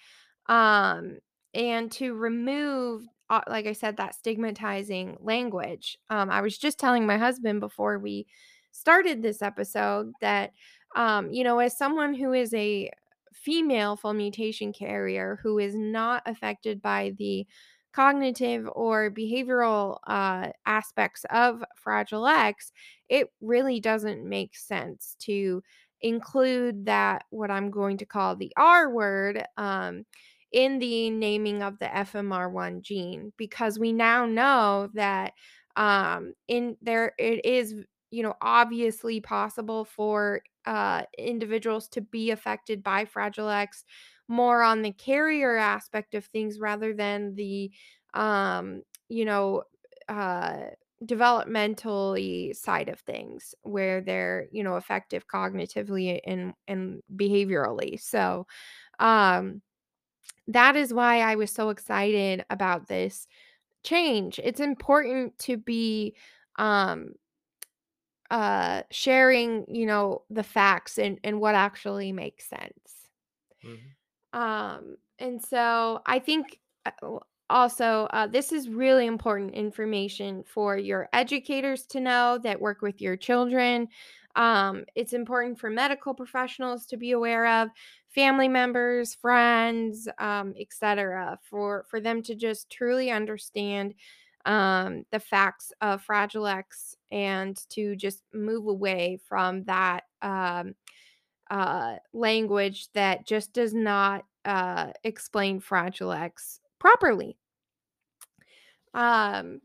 um, 0.48 1.18
and 1.54 1.90
to 1.92 2.14
remove, 2.14 3.06
uh, 3.30 3.42
like 3.48 3.66
I 3.66 3.72
said, 3.72 3.96
that 3.96 4.14
stigmatizing 4.14 5.18
language. 5.20 5.98
Um, 6.10 6.30
I 6.30 6.40
was 6.40 6.58
just 6.58 6.78
telling 6.78 7.06
my 7.06 7.18
husband 7.18 7.60
before 7.60 7.98
we 7.98 8.26
started 8.72 9.22
this 9.22 9.40
episode 9.42 10.12
that, 10.20 10.52
um, 10.96 11.32
you 11.32 11.44
know, 11.44 11.58
as 11.58 11.78
someone 11.78 12.14
who 12.14 12.32
is 12.32 12.52
a 12.54 12.90
female 13.32 13.96
full 13.96 14.14
mutation 14.14 14.72
carrier 14.72 15.38
who 15.42 15.58
is 15.58 15.74
not 15.74 16.22
affected 16.26 16.80
by 16.80 17.12
the 17.18 17.46
cognitive 17.92 18.68
or 18.74 19.10
behavioral 19.10 19.98
uh, 20.06 20.48
aspects 20.66 21.24
of 21.30 21.62
Fragile 21.76 22.26
X, 22.26 22.72
it 23.08 23.28
really 23.40 23.78
doesn't 23.80 24.28
make 24.28 24.56
sense 24.56 25.16
to 25.20 25.62
include 26.00 26.86
that, 26.86 27.24
what 27.30 27.50
I'm 27.50 27.70
going 27.70 27.96
to 27.98 28.06
call 28.06 28.34
the 28.34 28.52
R 28.56 28.90
word. 28.90 29.44
Um, 29.56 30.04
in 30.54 30.80
the 30.80 31.10
naming 31.10 31.62
of 31.62 31.78
the 31.80 31.94
FMR1 31.96 32.82
gene 32.82 33.34
because 33.38 33.78
we 33.78 33.92
now 33.92 34.26
know 34.26 34.90
that 34.94 35.34
um 35.76 36.34
in 36.48 36.76
there 36.82 37.12
it 37.18 37.44
is 37.44 37.74
you 38.12 38.22
know 38.22 38.34
obviously 38.40 39.20
possible 39.20 39.84
for 39.84 40.42
uh 40.66 41.02
individuals 41.18 41.88
to 41.88 42.00
be 42.00 42.30
affected 42.30 42.82
by 42.82 43.04
fragile 43.04 43.50
x 43.50 43.84
more 44.28 44.62
on 44.62 44.82
the 44.82 44.92
carrier 44.92 45.56
aspect 45.56 46.14
of 46.14 46.24
things 46.26 46.60
rather 46.60 46.94
than 46.94 47.34
the 47.34 47.70
um 48.14 48.82
you 49.08 49.24
know 49.24 49.64
uh 50.08 50.66
developmentally 51.04 52.54
side 52.56 52.88
of 52.88 53.00
things 53.00 53.54
where 53.62 54.00
they're 54.00 54.46
you 54.52 54.62
know 54.62 54.76
effective 54.76 55.26
cognitively 55.26 56.20
and 56.24 56.54
and 56.68 57.02
behaviorally. 57.14 58.00
So 58.00 58.46
um 59.00 59.62
that 60.48 60.76
is 60.76 60.92
why 60.94 61.20
I 61.20 61.34
was 61.36 61.50
so 61.50 61.70
excited 61.70 62.44
about 62.50 62.88
this 62.88 63.26
change. 63.84 64.40
It's 64.44 64.60
important 64.60 65.38
to 65.40 65.56
be 65.58 66.16
um 66.58 67.14
uh 68.30 68.82
sharing, 68.90 69.66
you 69.74 69.86
know, 69.86 70.22
the 70.30 70.42
facts 70.42 70.98
and 70.98 71.18
and 71.22 71.40
what 71.40 71.54
actually 71.54 72.12
makes 72.12 72.48
sense. 72.48 73.08
Mhm. 73.62 73.94
Um, 74.32 74.96
and 75.18 75.42
so 75.42 76.02
I 76.06 76.18
think 76.18 76.60
uh, 76.86 77.18
also 77.50 78.04
uh, 78.12 78.26
this 78.26 78.52
is 78.52 78.68
really 78.68 79.06
important 79.06 79.54
information 79.54 80.42
for 80.44 80.76
your 80.76 81.08
educators 81.12 81.86
to 81.88 82.00
know 82.00 82.38
that 82.42 82.60
work 82.60 82.82
with 82.82 83.00
your 83.00 83.16
children. 83.16 83.88
Um, 84.36 84.84
it's 84.94 85.12
important 85.12 85.58
for 85.58 85.70
medical 85.70 86.14
professionals 86.14 86.86
to 86.86 86.96
be 86.96 87.12
aware 87.12 87.46
of, 87.62 87.68
family 88.08 88.48
members, 88.48 89.14
friends, 89.14 90.08
um, 90.18 90.54
etc. 90.58 91.38
For 91.42 91.84
for 91.88 92.00
them 92.00 92.22
to 92.24 92.34
just 92.34 92.70
truly 92.70 93.10
understand 93.10 93.94
um, 94.44 95.04
the 95.10 95.20
facts 95.20 95.72
of 95.80 96.02
Fragile 96.02 96.46
X 96.46 96.96
and 97.10 97.56
to 97.70 97.96
just 97.96 98.22
move 98.32 98.66
away 98.66 99.18
from 99.26 99.64
that. 99.64 100.04
Um, 100.22 100.74
uh, 101.50 101.96
language 102.12 102.88
that 102.94 103.26
just 103.26 103.52
does 103.52 103.74
not 103.74 104.24
uh, 104.44 104.90
explain 105.04 105.60
Fragile 105.60 106.12
X 106.12 106.60
properly. 106.78 107.36
Um, 108.94 109.60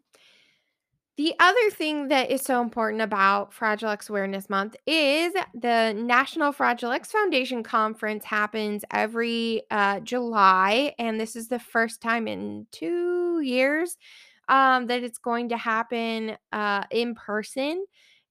the 1.20 1.36
other 1.38 1.70
thing 1.72 2.08
that 2.08 2.32
is 2.32 2.42
so 2.42 2.62
important 2.62 3.02
about 3.02 3.54
Fragile 3.54 3.90
X 3.90 4.08
Awareness 4.08 4.50
Month 4.50 4.78
is 4.88 5.34
the 5.54 5.92
National 5.94 6.54
Fragile 6.54 6.94
X 6.94 7.12
Foundation 7.12 7.62
Conference 7.62 8.24
happens 8.24 8.86
every 8.90 9.64
uh, 9.70 10.00
July, 10.00 10.96
and 10.98 11.20
this 11.20 11.36
is 11.36 11.50
the 11.50 11.60
first 11.60 12.02
time 12.02 12.26
in 12.26 12.68
two 12.72 13.42
years 13.42 13.98
um, 14.48 14.88
that 14.88 15.04
it's 15.04 15.18
going 15.18 15.50
to 15.50 15.58
happen 15.58 16.38
uh, 16.54 16.86
in 16.90 17.16
person. 17.16 17.84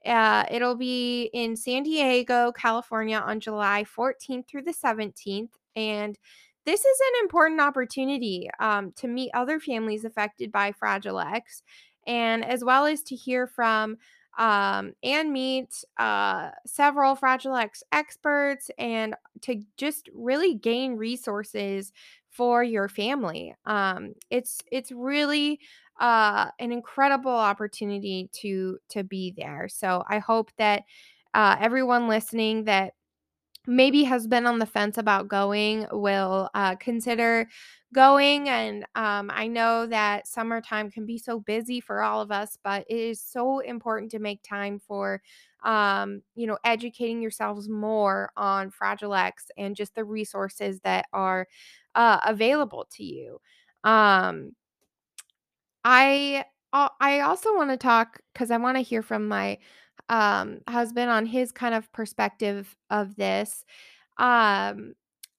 Uh, 0.06 0.46
it'll 0.50 0.74
be 0.74 1.24
in 1.34 1.56
San 1.56 1.82
Diego, 1.82 2.52
California 2.52 3.18
on 3.18 3.38
July 3.38 3.84
14th 3.84 4.48
through 4.48 4.62
the 4.62 4.72
17th. 4.72 5.50
And 5.76 6.18
this 6.64 6.80
is 6.80 7.00
an 7.00 7.24
important 7.24 7.60
opportunity 7.60 8.48
um, 8.60 8.92
to 8.96 9.08
meet 9.08 9.30
other 9.34 9.60
families 9.60 10.04
affected 10.04 10.52
by 10.52 10.72
Fragile 10.72 11.20
X 11.20 11.62
and 12.08 12.44
as 12.44 12.64
well 12.64 12.86
as 12.86 13.02
to 13.04 13.14
hear 13.14 13.46
from 13.46 13.98
um, 14.38 14.92
and 15.02 15.32
meet 15.32 15.84
uh, 15.98 16.50
several 16.66 17.16
Fragile 17.16 17.56
X 17.56 17.82
experts 17.92 18.70
and 18.78 19.14
to 19.42 19.62
just 19.76 20.08
really 20.14 20.54
gain 20.54 20.96
resources 20.96 21.92
for 22.30 22.62
your 22.62 22.88
family. 22.88 23.54
Um, 23.66 24.14
it's 24.30 24.60
it's 24.70 24.92
really 24.92 25.60
uh, 26.00 26.50
an 26.60 26.70
incredible 26.72 27.32
opportunity 27.32 28.30
to 28.40 28.78
to 28.90 29.02
be 29.04 29.34
there. 29.36 29.68
So 29.68 30.04
I 30.08 30.18
hope 30.20 30.50
that 30.58 30.84
uh, 31.34 31.56
everyone 31.60 32.08
listening 32.08 32.64
that 32.64 32.94
maybe 33.68 34.02
has 34.02 34.26
been 34.26 34.46
on 34.46 34.58
the 34.58 34.66
fence 34.66 34.98
about 34.98 35.28
going 35.28 35.86
will 35.92 36.50
uh, 36.54 36.74
consider 36.76 37.48
going 37.94 38.48
and 38.48 38.84
um, 38.96 39.30
i 39.32 39.46
know 39.46 39.86
that 39.86 40.26
summertime 40.26 40.90
can 40.90 41.06
be 41.06 41.18
so 41.18 41.38
busy 41.40 41.80
for 41.80 42.02
all 42.02 42.20
of 42.20 42.32
us 42.32 42.58
but 42.64 42.84
it 42.88 42.98
is 42.98 43.20
so 43.20 43.60
important 43.60 44.10
to 44.10 44.18
make 44.18 44.42
time 44.42 44.78
for 44.78 45.22
um, 45.64 46.22
you 46.34 46.46
know 46.46 46.58
educating 46.64 47.20
yourselves 47.22 47.68
more 47.68 48.30
on 48.36 48.70
fragile 48.70 49.14
x 49.14 49.46
and 49.56 49.76
just 49.76 49.94
the 49.94 50.04
resources 50.04 50.80
that 50.80 51.06
are 51.12 51.46
uh, 51.94 52.20
available 52.24 52.86
to 52.92 53.04
you. 53.04 53.40
Um, 53.84 54.52
I 55.84 56.44
uh, 56.72 56.88
I 57.00 57.20
also 57.20 57.54
want 57.56 57.70
to 57.70 57.76
talk 57.76 58.20
because 58.32 58.50
I 58.50 58.56
want 58.58 58.76
to 58.76 58.82
hear 58.82 59.02
from 59.02 59.26
my 59.28 59.58
um, 60.08 60.60
husband 60.68 61.10
on 61.10 61.26
his 61.26 61.52
kind 61.52 61.74
of 61.74 61.90
perspective 61.92 62.76
of 62.90 63.16
this. 63.16 63.64
Um, 64.18 64.94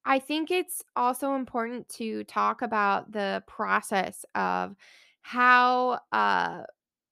I 0.05 0.19
think 0.19 0.51
it's 0.51 0.81
also 0.95 1.35
important 1.35 1.89
to 1.97 2.23
talk 2.25 2.61
about 2.61 3.11
the 3.11 3.43
process 3.47 4.25
of 4.35 4.75
how 5.21 5.99
uh, 6.11 6.63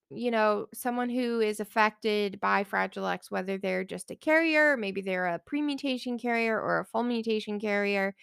you 0.09 0.31
know 0.31 0.67
someone 0.73 1.09
who 1.09 1.41
is 1.41 1.59
affected 1.59 2.39
by 2.39 2.63
Fragile 2.63 3.07
X, 3.07 3.29
whether 3.31 3.57
they're 3.57 3.83
just 3.83 4.11
a 4.11 4.15
carrier, 4.15 4.77
maybe 4.77 5.01
they're 5.01 5.27
a 5.27 5.39
pre-mutation 5.39 6.17
carrier 6.17 6.59
or 6.59 6.79
a 6.79 6.85
full 6.85 7.03
mutation 7.03 7.59
carrier, 7.59 8.15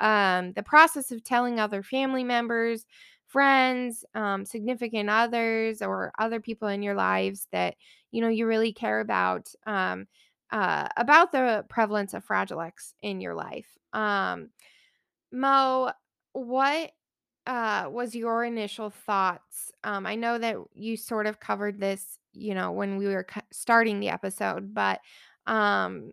um, 0.00 0.52
the 0.54 0.62
process 0.62 1.10
of 1.12 1.24
telling 1.24 1.60
other 1.60 1.82
family 1.82 2.24
members, 2.24 2.86
friends, 3.26 4.04
um, 4.14 4.44
significant 4.44 5.10
others, 5.10 5.82
or 5.82 6.12
other 6.18 6.40
people 6.40 6.68
in 6.68 6.82
your 6.82 6.94
lives 6.94 7.48
that 7.52 7.74
you 8.10 8.20
know 8.20 8.28
you 8.28 8.46
really 8.46 8.72
care 8.72 9.00
about 9.00 9.48
um, 9.66 10.06
uh, 10.50 10.88
about 10.96 11.32
the 11.32 11.64
prevalence 11.68 12.14
of 12.14 12.24
Fragile 12.24 12.60
X 12.60 12.94
in 13.02 13.20
your 13.20 13.34
life. 13.34 13.66
Um, 13.92 14.50
Moe, 15.32 15.92
what 16.32 16.90
uh, 17.46 17.88
was 17.90 18.14
your 18.14 18.44
initial 18.44 18.90
thoughts? 18.90 19.72
Um, 19.84 20.06
I 20.06 20.14
know 20.14 20.38
that 20.38 20.56
you 20.74 20.96
sort 20.96 21.26
of 21.26 21.40
covered 21.40 21.80
this, 21.80 22.18
you 22.32 22.54
know, 22.54 22.72
when 22.72 22.96
we 22.96 23.06
were 23.06 23.24
cu- 23.24 23.40
starting 23.52 24.00
the 24.00 24.10
episode, 24.10 24.74
but 24.74 25.00
um, 25.46 26.12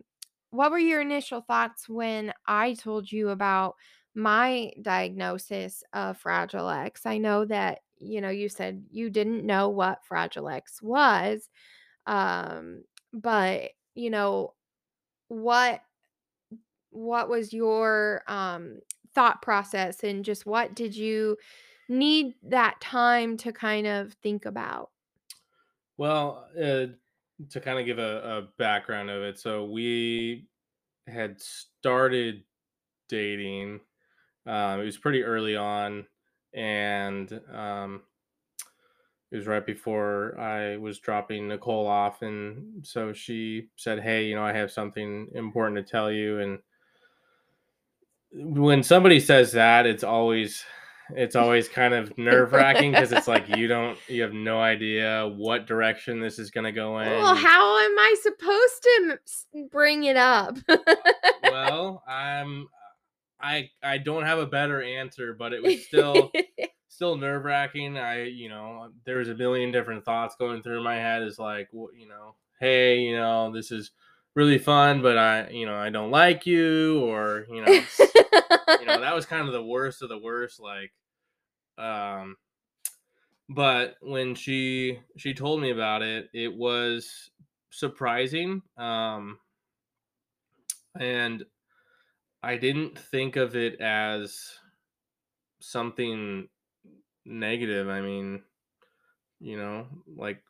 what 0.50 0.70
were 0.70 0.78
your 0.78 1.00
initial 1.00 1.40
thoughts 1.42 1.88
when 1.88 2.32
I 2.46 2.74
told 2.74 3.10
you 3.10 3.30
about 3.30 3.76
my 4.14 4.72
diagnosis 4.80 5.82
of 5.92 6.18
Fragile 6.18 6.70
X? 6.70 7.04
I 7.04 7.18
know 7.18 7.44
that, 7.44 7.80
you 7.98 8.20
know, 8.20 8.30
you 8.30 8.48
said 8.48 8.84
you 8.90 9.10
didn't 9.10 9.44
know 9.44 9.68
what 9.68 10.04
Fragile 10.04 10.48
X 10.48 10.80
was, 10.82 11.50
um, 12.06 12.84
but, 13.12 13.72
you 13.94 14.10
know, 14.10 14.54
what 15.28 15.82
what 16.90 17.28
was 17.28 17.52
your 17.52 18.22
um 18.26 18.80
thought 19.14 19.40
process 19.42 20.04
and 20.04 20.24
just 20.24 20.46
what 20.46 20.74
did 20.74 20.94
you 20.94 21.36
need 21.88 22.34
that 22.42 22.80
time 22.80 23.36
to 23.38 23.52
kind 23.52 23.86
of 23.86 24.12
think 24.14 24.44
about? 24.44 24.90
Well, 25.96 26.48
uh, 26.56 26.86
to 27.50 27.60
kind 27.60 27.78
of 27.78 27.86
give 27.86 27.98
a, 27.98 28.38
a 28.38 28.42
background 28.58 29.10
of 29.10 29.22
it, 29.22 29.38
so 29.38 29.64
we 29.64 30.48
had 31.06 31.40
started 31.40 32.44
dating. 33.08 33.80
Um, 34.46 34.80
it 34.80 34.84
was 34.84 34.98
pretty 34.98 35.24
early 35.24 35.56
on, 35.56 36.06
and 36.54 37.32
um, 37.50 38.04
it 39.36 39.40
was 39.40 39.46
right 39.46 39.66
before 39.66 40.34
I 40.40 40.78
was 40.78 40.98
dropping 40.98 41.48
Nicole 41.48 41.86
off, 41.86 42.22
and 42.22 42.86
so 42.86 43.12
she 43.12 43.68
said, 43.76 44.00
"Hey, 44.00 44.24
you 44.24 44.34
know, 44.34 44.42
I 44.42 44.54
have 44.54 44.70
something 44.70 45.28
important 45.34 45.76
to 45.76 45.90
tell 45.90 46.10
you." 46.10 46.40
And 46.40 46.58
when 48.32 48.82
somebody 48.82 49.20
says 49.20 49.52
that, 49.52 49.84
it's 49.84 50.02
always 50.02 50.64
it's 51.10 51.36
always 51.36 51.68
kind 51.68 51.92
of 51.92 52.16
nerve 52.16 52.54
wracking 52.54 52.92
because 52.92 53.12
it's 53.12 53.28
like 53.28 53.54
you 53.58 53.68
don't 53.68 53.98
you 54.08 54.22
have 54.22 54.32
no 54.32 54.58
idea 54.58 55.30
what 55.36 55.66
direction 55.66 56.18
this 56.18 56.38
is 56.38 56.50
going 56.50 56.64
to 56.64 56.72
go 56.72 56.98
in. 57.00 57.10
Well, 57.10 57.34
how 57.34 57.78
am 57.78 57.98
I 57.98 58.16
supposed 58.22 58.82
to 58.82 59.68
bring 59.70 60.04
it 60.04 60.16
up? 60.16 60.56
well, 61.42 62.02
I'm 62.08 62.68
I 63.38 63.68
I 63.82 63.98
don't 63.98 64.24
have 64.24 64.38
a 64.38 64.46
better 64.46 64.82
answer, 64.82 65.36
but 65.38 65.52
it 65.52 65.62
was 65.62 65.84
still 65.86 66.32
still 66.96 67.14
nerve 67.16 67.44
wracking. 67.44 67.98
I 67.98 68.24
you 68.24 68.48
know 68.48 68.88
there 69.04 69.18
was 69.18 69.28
a 69.28 69.34
million 69.34 69.70
different 69.70 70.04
thoughts 70.04 70.34
going 70.36 70.62
through 70.62 70.82
my 70.82 70.96
head. 70.96 71.22
Is 71.22 71.38
like 71.38 71.68
you 71.72 72.08
know, 72.08 72.34
hey, 72.58 73.00
you 73.00 73.14
know, 73.14 73.52
this 73.52 73.70
is 73.70 73.90
really 74.34 74.58
fun, 74.58 75.02
but 75.02 75.18
I 75.18 75.50
you 75.50 75.66
know 75.66 75.76
I 75.76 75.90
don't 75.90 76.10
like 76.10 76.46
you, 76.46 77.00
or 77.04 77.46
you 77.50 77.64
know, 77.64 77.72
you 77.72 78.86
know 78.86 79.00
that 79.00 79.14
was 79.14 79.26
kind 79.26 79.46
of 79.46 79.52
the 79.52 79.62
worst 79.62 80.02
of 80.02 80.08
the 80.08 80.18
worst. 80.18 80.58
Like, 80.58 80.92
um, 81.76 82.36
but 83.50 83.96
when 84.00 84.34
she 84.34 84.98
she 85.18 85.34
told 85.34 85.60
me 85.60 85.70
about 85.70 86.00
it, 86.02 86.30
it 86.32 86.56
was 86.56 87.30
surprising. 87.70 88.62
Um, 88.78 89.38
and 90.98 91.44
I 92.42 92.56
didn't 92.56 92.98
think 92.98 93.36
of 93.36 93.54
it 93.54 93.82
as 93.82 94.40
something 95.60 96.48
negative. 97.26 97.88
I 97.88 98.00
mean, 98.00 98.42
you 99.40 99.56
know, 99.58 99.86
like 100.06 100.42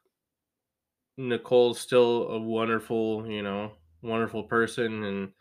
Nicole's 1.16 1.80
still 1.80 2.28
a 2.28 2.38
wonderful, 2.38 3.26
you 3.26 3.42
know, 3.42 3.72
wonderful 4.02 4.44
person 4.44 5.02
and 5.04 5.32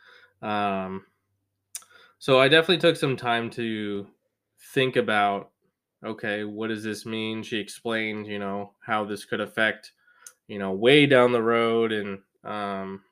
um 0.42 1.06
so 2.18 2.40
I 2.40 2.48
definitely 2.48 2.80
took 2.80 2.96
some 2.96 3.16
time 3.16 3.50
to 3.52 4.08
think 4.74 4.96
about 4.96 5.52
okay, 6.04 6.44
what 6.44 6.68
does 6.68 6.84
this 6.84 7.06
mean? 7.06 7.42
She 7.42 7.58
explained, 7.58 8.28
you 8.28 8.38
know, 8.38 8.74
how 8.86 9.06
this 9.06 9.26
could 9.26 9.42
affect, 9.42 9.92
you 10.48 10.60
know, 10.60 10.72
way 10.72 11.06
down 11.08 11.32
the 11.32 11.42
road 11.42 11.92
and 11.92 12.20
um 12.44 13.04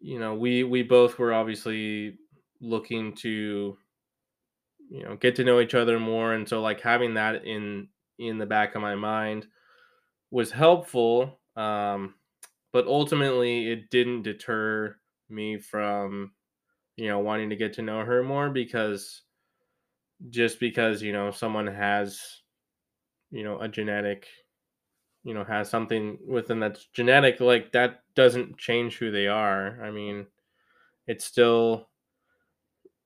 you 0.00 0.18
know, 0.18 0.34
we 0.34 0.64
we 0.64 0.82
both 0.82 1.18
were 1.18 1.32
obviously 1.32 2.18
looking 2.60 3.14
to 3.16 3.78
you 4.90 5.02
know 5.02 5.16
get 5.16 5.36
to 5.36 5.44
know 5.44 5.60
each 5.60 5.74
other 5.74 5.98
more 5.98 6.34
and 6.34 6.48
so 6.48 6.60
like 6.60 6.80
having 6.80 7.14
that 7.14 7.44
in 7.44 7.88
in 8.18 8.38
the 8.38 8.46
back 8.46 8.74
of 8.74 8.82
my 8.82 8.94
mind 8.94 9.46
was 10.30 10.50
helpful 10.50 11.40
um 11.56 12.14
but 12.72 12.86
ultimately 12.86 13.70
it 13.70 13.90
didn't 13.90 14.22
deter 14.22 14.96
me 15.28 15.58
from 15.58 16.32
you 16.96 17.08
know 17.08 17.18
wanting 17.18 17.50
to 17.50 17.56
get 17.56 17.72
to 17.72 17.82
know 17.82 18.04
her 18.04 18.22
more 18.22 18.50
because 18.50 19.22
just 20.30 20.60
because 20.60 21.02
you 21.02 21.12
know 21.12 21.30
someone 21.30 21.66
has 21.66 22.20
you 23.30 23.42
know 23.42 23.60
a 23.60 23.68
genetic 23.68 24.28
you 25.24 25.34
know 25.34 25.44
has 25.44 25.68
something 25.68 26.18
within 26.26 26.60
that's 26.60 26.86
genetic 26.92 27.40
like 27.40 27.72
that 27.72 28.02
doesn't 28.14 28.56
change 28.58 28.96
who 28.98 29.10
they 29.10 29.26
are. 29.26 29.82
I 29.82 29.90
mean 29.90 30.26
it's 31.06 31.24
still 31.24 31.88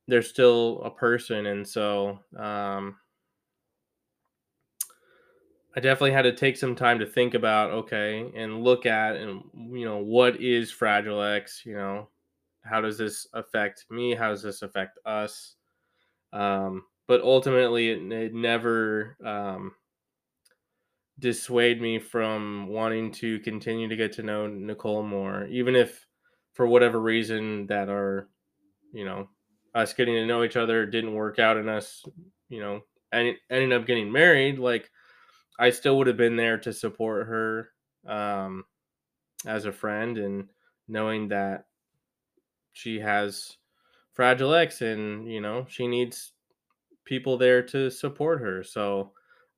they're 0.08 0.22
still 0.22 0.82
a 0.84 0.90
person 0.90 1.46
and 1.46 1.66
so 1.66 2.18
um 2.36 2.96
I 5.76 5.80
definitely 5.80 6.10
had 6.10 6.22
to 6.22 6.32
take 6.32 6.56
some 6.56 6.74
time 6.74 6.98
to 6.98 7.06
think 7.06 7.34
about, 7.34 7.70
okay, 7.70 8.32
and 8.34 8.64
look 8.64 8.84
at 8.84 9.14
and 9.14 9.42
you 9.54 9.84
know, 9.84 9.98
what 9.98 10.40
is 10.40 10.72
Fragile 10.72 11.22
X, 11.22 11.62
you 11.64 11.74
know, 11.74 12.08
how 12.64 12.80
does 12.80 12.98
this 12.98 13.28
affect 13.32 13.84
me? 13.88 14.14
How 14.14 14.30
does 14.30 14.42
this 14.42 14.62
affect 14.62 14.98
us? 15.06 15.54
Um, 16.32 16.82
but 17.06 17.22
ultimately 17.22 17.90
it, 17.90 18.12
it 18.12 18.34
never 18.34 19.16
um, 19.24 19.72
dissuade 21.20 21.80
me 21.80 22.00
from 22.00 22.66
wanting 22.66 23.12
to 23.12 23.38
continue 23.40 23.88
to 23.88 23.96
get 23.96 24.12
to 24.14 24.24
know 24.24 24.48
Nicole 24.48 25.04
more, 25.04 25.46
even 25.46 25.76
if 25.76 26.06
for 26.54 26.66
whatever 26.66 27.00
reason 27.00 27.68
that 27.68 27.88
our, 27.88 28.28
you 28.92 29.04
know, 29.04 29.28
us 29.74 29.92
getting 29.94 30.14
to 30.14 30.26
know 30.26 30.44
each 30.44 30.56
other 30.56 30.86
didn't 30.86 31.14
work 31.14 31.38
out 31.38 31.56
and 31.56 31.68
us, 31.68 32.04
you 32.48 32.60
know, 32.60 32.82
and 33.12 33.36
ending 33.50 33.72
up 33.72 33.86
getting 33.86 34.10
married, 34.10 34.58
like 34.58 34.90
I 35.58 35.70
still 35.70 35.98
would 35.98 36.06
have 36.06 36.16
been 36.16 36.36
there 36.36 36.58
to 36.58 36.72
support 36.72 37.26
her 37.26 37.70
um, 38.06 38.64
as 39.46 39.64
a 39.64 39.72
friend 39.72 40.18
and 40.18 40.50
knowing 40.88 41.28
that 41.28 41.66
she 42.72 43.00
has 43.00 43.56
fragile 44.12 44.54
X 44.54 44.82
and, 44.82 45.30
you 45.30 45.40
know, 45.40 45.66
she 45.68 45.86
needs 45.86 46.32
people 47.04 47.38
there 47.38 47.62
to 47.62 47.90
support 47.90 48.40
her. 48.40 48.62
So, 48.62 49.12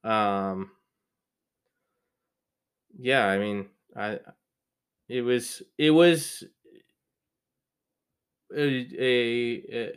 um, 0.04 0.72
yeah, 2.98 3.26
I 3.26 3.38
mean, 3.38 3.68
I 3.96 4.20
it 5.08 5.22
was 5.22 5.62
it 5.78 5.90
was 5.90 6.44
a, 8.56 8.88
a, 8.98 9.62
a 9.72 9.92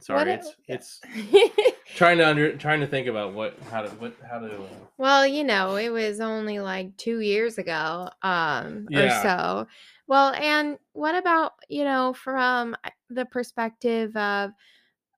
sorry, 0.00 0.32
it's 0.32 0.54
yeah. 0.66 0.74
it's 0.76 1.00
trying 1.96 2.18
to 2.18 2.28
under 2.28 2.56
trying 2.56 2.80
to 2.80 2.86
think 2.86 3.06
about 3.06 3.34
what 3.34 3.58
how 3.70 3.82
to 3.82 3.88
what 3.96 4.14
how 4.28 4.38
to 4.38 4.54
uh, 4.54 4.66
Well, 4.96 5.26
you 5.26 5.44
know, 5.44 5.76
it 5.76 5.90
was 5.90 6.20
only 6.20 6.60
like 6.60 6.96
2 6.96 7.20
years 7.20 7.58
ago, 7.58 8.10
um, 8.22 8.88
or 8.92 9.10
so. 9.10 9.66
Well, 10.06 10.32
and 10.34 10.78
what 10.92 11.14
about, 11.14 11.52
you 11.68 11.84
know, 11.84 12.14
from 12.14 12.76
uh, 12.84 12.90
the 13.10 13.26
perspective 13.26 14.16
of 14.16 14.52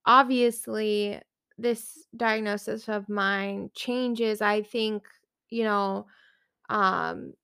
obviously 0.07 1.20
this 1.59 2.07
diagnosis 2.16 2.88
of 2.88 3.09
mine 3.09 3.70
changes, 3.74 4.40
I 4.40 4.62
think, 4.62 5.05
you 5.50 5.64
know, 5.64 6.07
um 6.68 7.35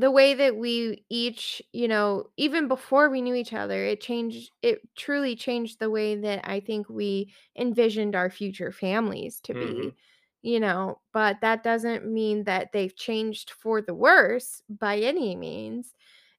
the 0.00 0.10
way 0.10 0.34
that 0.34 0.56
we 0.56 1.04
each, 1.10 1.62
you 1.72 1.88
know, 1.88 2.30
even 2.36 2.68
before 2.68 3.10
we 3.10 3.22
knew 3.22 3.34
each 3.34 3.52
other, 3.52 3.84
it 3.84 4.00
changed 4.00 4.52
it 4.62 4.80
truly 4.96 5.36
changed 5.36 5.78
the 5.80 5.90
way 5.90 6.16
that 6.16 6.40
I 6.48 6.60
think 6.60 6.88
we 6.88 7.34
envisioned 7.56 8.16
our 8.16 8.30
future 8.30 8.72
families 8.72 9.40
to 9.42 9.54
hmm 9.54 9.90
be, 9.94 9.96
you 10.42 10.60
know, 10.60 11.00
but 11.12 11.40
that 11.42 11.62
doesn't 11.64 12.06
mean 12.06 12.44
that 12.44 12.72
they've 12.72 12.96
changed 12.96 13.50
for 13.50 13.82
the 13.82 13.94
worse 13.94 14.62
by 14.68 14.98
any 14.98 15.36
means. 15.36 15.94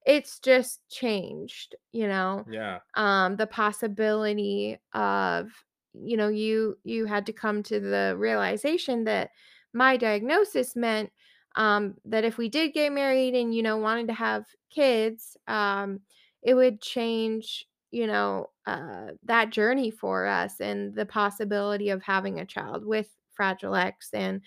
It's 0.06 0.39
just 0.39 0.88
changed, 0.89 1.76
you 1.91 2.08
know. 2.08 2.47
yeah 2.47 2.80
Um 2.95 3.38
the 3.38 3.47
possibility 3.47 4.80
of 4.93 5.52
you 5.93 6.15
know, 6.17 6.30
you 6.30 6.78
you 6.84 7.06
had 7.06 7.26
to 7.28 7.34
come 7.34 7.63
to 7.63 7.80
the 7.80 8.15
realization 8.17 9.04
that 9.06 9.32
my 9.74 9.97
diagnosis 9.97 10.76
meant 10.76 11.12
um, 11.56 11.96
that 12.06 12.24
if 12.24 12.38
we 12.38 12.50
did 12.50 12.74
get 12.74 12.92
married 12.92 13.36
and 13.36 13.54
you 13.54 13.62
know 13.64 13.78
wanted 13.78 14.08
to 14.08 14.14
have 14.14 14.46
kids 14.70 15.38
um, 15.48 16.00
it 16.42 16.54
would 16.54 16.82
change 16.82 17.66
you 17.92 18.08
know 18.08 18.50
uh, 18.66 19.08
that 19.24 19.50
journey 19.50 19.92
for 19.92 20.26
us 20.26 20.60
and 20.60 20.96
the 20.96 21.06
possibility 21.06 21.90
of 21.90 22.04
having 22.04 22.40
a 22.40 22.46
child 22.46 22.86
with 22.86 23.10
fragile 23.34 23.76
x 23.76 24.10
and 24.14 24.42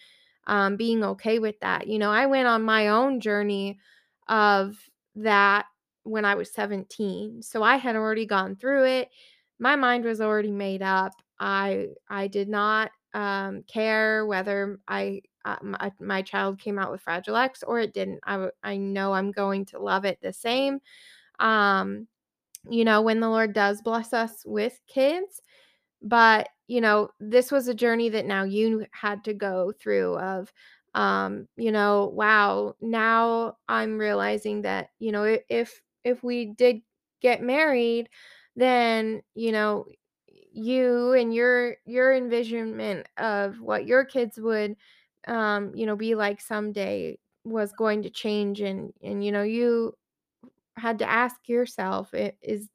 um, 0.47 0.77
being 0.77 1.03
okay 1.03 1.39
with 1.39 1.59
that. 1.61 1.87
You 1.87 1.99
know 1.99 2.11
i 2.11 2.27
went 2.27 2.49
on 2.49 2.63
my 2.63 2.89
own 2.89 3.21
journey 3.21 3.79
of 4.29 4.77
that 5.17 5.67
when 6.05 6.25
i 6.25 6.35
was 6.35 6.53
17 6.53 7.43
so 7.43 7.63
i 7.63 7.77
had 7.77 7.97
already 7.97 8.27
gone 8.27 8.57
through 8.57 8.85
it. 8.87 9.11
My 9.59 9.77
mind 9.77 10.05
was 10.05 10.21
already 10.21 10.51
made 10.51 10.83
up. 10.83 11.13
I 11.41 11.89
i 12.09 12.27
did 12.29 12.49
not 12.49 12.91
um, 13.15 13.63
care 13.65 14.27
whether 14.27 14.81
i 14.89 15.23
uh, 15.45 15.57
my, 15.63 15.93
my 16.01 16.23
child 16.23 16.59
came 16.59 16.79
out 16.79 16.91
with 16.91 17.03
Fragile 17.03 17.37
X 17.37 17.63
or 17.63 17.81
it 17.81 17.95
didn't. 17.95 18.21
I, 18.25 18.49
I 18.63 18.77
know 18.77 19.13
I'm 19.13 19.31
going 19.31 19.65
to 19.67 19.79
love 19.79 20.05
it 20.05 20.19
the 20.23 20.33
same. 20.33 20.81
Um, 21.39 22.07
you 22.69 22.85
know, 22.85 23.03
when 23.03 23.21
the 23.21 23.29
Lord 23.29 23.53
does 23.53 23.83
bless 23.83 24.13
us 24.13 24.43
with 24.47 24.81
kids, 24.87 25.43
but 26.03 26.49
you 26.67 26.81
know, 26.81 27.11
this 27.21 27.53
was 27.53 27.69
a 27.69 27.75
journey 27.75 28.09
that 28.09 28.25
now 28.27 28.45
you 28.45 28.87
had 28.93 29.25
to 29.25 29.35
go 29.35 29.73
through 29.79 30.17
of 30.19 30.53
um, 30.95 31.49
you 31.57 31.73
know, 31.73 32.13
wow, 32.15 32.77
now 32.81 33.57
I'm 33.69 33.99
realizing 33.99 34.63
that, 34.63 34.91
you 35.01 35.11
know, 35.11 35.39
if 35.49 35.83
if 36.05 36.23
we 36.23 36.47
did 36.47 36.83
get 37.21 37.43
married, 37.43 38.09
then, 38.55 39.23
you 39.35 39.51
know, 39.51 39.87
you 40.53 41.13
and 41.13 41.35
your 41.35 41.77
your 41.85 42.15
envisionment 42.15 43.09
of 43.19 43.61
what 43.61 43.87
your 43.87 44.05
kids 44.05 44.39
would 44.39 44.77
um, 45.29 45.75
you 45.75 45.87
know, 45.87 45.97
be 45.97 46.15
like 46.15 46.41
someday 46.41 47.19
was 47.45 47.73
going 47.73 48.03
to 48.03 48.11
change 48.11 48.61
and 48.61 48.93
and 49.03 49.25
you 49.25 49.33
know, 49.33 49.43
you 49.43 49.97
had 50.77 50.99
to 51.01 51.07
ask 51.11 51.49
yourself, 51.49 52.11
"I- 52.15 52.37
is 52.43 52.71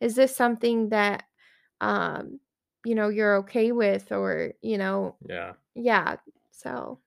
is 0.00 0.16
this 0.16 0.36
something 0.36 0.90
that 0.90 1.24
um, 1.82 2.40
you 2.84 2.94
know, 2.96 3.08
you're 3.10 3.36
okay 3.38 3.72
with 3.72 4.12
or, 4.12 4.54
you 4.62 4.78
know, 4.78 5.18
yeah 5.26 5.54
yeah. 5.74 6.16
So, 6.52 7.00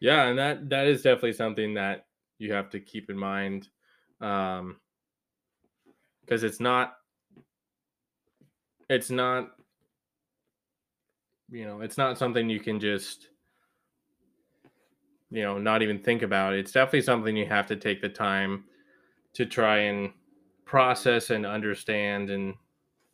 yeah 0.00 0.26
and 0.28 0.38
that 0.38 0.68
that 0.70 0.86
is 0.86 1.02
definitely 1.02 1.32
something 1.32 1.74
that 1.74 2.06
you 2.38 2.52
have 2.52 2.70
to 2.70 2.80
keep 2.80 3.10
in 3.10 3.16
mind 3.16 3.68
um 4.20 4.80
because 6.20 6.42
it's 6.42 6.60
not 6.60 6.96
it's 8.88 9.10
not 9.10 9.56
you 11.50 11.64
know 11.64 11.80
it's 11.80 11.98
not 11.98 12.18
something 12.18 12.48
you 12.48 12.60
can 12.60 12.80
just 12.80 13.28
you 15.34 15.42
know 15.42 15.58
not 15.58 15.82
even 15.82 15.98
think 15.98 16.22
about 16.22 16.54
it's 16.54 16.70
definitely 16.70 17.02
something 17.02 17.36
you 17.36 17.44
have 17.44 17.66
to 17.66 17.74
take 17.74 18.00
the 18.00 18.08
time 18.08 18.64
to 19.32 19.44
try 19.44 19.78
and 19.78 20.12
process 20.64 21.30
and 21.30 21.44
understand 21.44 22.30
and 22.30 22.54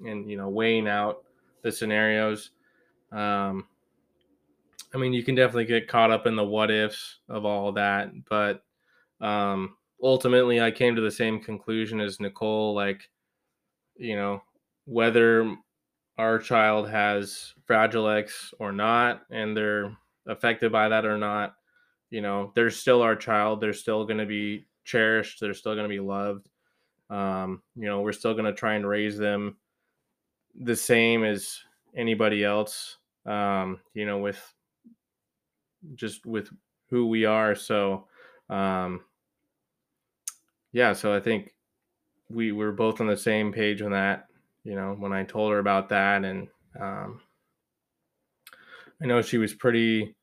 and 0.04 0.30
you 0.30 0.36
know 0.36 0.48
weighing 0.48 0.86
out 0.86 1.24
the 1.62 1.72
scenarios. 1.72 2.50
Um 3.10 3.66
i 4.94 4.98
mean 4.98 5.12
you 5.12 5.22
can 5.22 5.34
definitely 5.34 5.64
get 5.64 5.88
caught 5.88 6.10
up 6.10 6.26
in 6.26 6.36
the 6.36 6.44
what 6.44 6.70
ifs 6.70 7.20
of 7.28 7.44
all 7.44 7.72
that 7.72 8.10
but 8.28 8.64
um 9.20 9.76
ultimately 10.02 10.60
i 10.60 10.70
came 10.70 10.96
to 10.96 11.02
the 11.02 11.10
same 11.10 11.38
conclusion 11.40 12.00
as 12.00 12.18
nicole 12.18 12.74
like 12.74 13.08
you 13.96 14.16
know 14.16 14.42
whether 14.86 15.54
our 16.18 16.38
child 16.38 16.88
has 16.88 17.54
fragile 17.66 18.08
x 18.08 18.52
or 18.58 18.72
not 18.72 19.22
and 19.30 19.56
they're 19.56 19.96
affected 20.26 20.72
by 20.72 20.88
that 20.88 21.04
or 21.04 21.16
not 21.16 21.54
you 22.10 22.20
know 22.20 22.52
they're 22.54 22.70
still 22.70 23.02
our 23.02 23.16
child 23.16 23.60
they're 23.60 23.72
still 23.72 24.04
going 24.04 24.18
to 24.18 24.26
be 24.26 24.66
cherished 24.84 25.40
they're 25.40 25.54
still 25.54 25.74
going 25.74 25.88
to 25.88 25.88
be 25.88 26.00
loved. 26.00 26.48
Um, 27.08 27.62
you 27.74 27.86
know 27.86 28.00
we're 28.02 28.12
still 28.12 28.34
going 28.34 28.44
to 28.44 28.52
try 28.52 28.74
and 28.74 28.86
raise 28.86 29.18
them 29.18 29.56
the 30.60 30.76
same 30.76 31.24
as 31.24 31.58
anybody 31.96 32.44
else 32.44 32.98
um, 33.26 33.80
you 33.94 34.06
know 34.06 34.18
with 34.18 34.40
just 35.94 36.26
with 36.26 36.50
who 36.88 37.06
we 37.06 37.24
are 37.24 37.54
so 37.54 38.06
um, 38.48 39.00
yeah 40.72 40.92
so 40.92 41.14
i 41.14 41.20
think 41.20 41.54
we 42.28 42.52
were 42.52 42.72
both 42.72 43.00
on 43.00 43.06
the 43.06 43.16
same 43.16 43.52
page 43.52 43.82
on 43.82 43.90
that 43.92 44.26
you 44.64 44.74
know 44.74 44.94
when 44.98 45.12
i 45.12 45.24
told 45.24 45.50
her 45.52 45.58
about 45.58 45.88
that 45.88 46.24
and 46.24 46.48
um, 46.80 47.20
i 49.02 49.06
know 49.06 49.22
she 49.22 49.38
was 49.38 49.54
pretty 49.54 50.14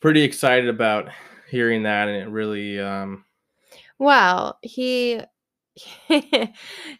pretty 0.00 0.22
excited 0.22 0.68
about 0.68 1.08
hearing 1.50 1.82
that 1.84 2.08
and 2.08 2.16
it 2.22 2.28
really 2.28 2.78
um, 2.80 3.24
well, 3.98 4.58
he 4.62 5.20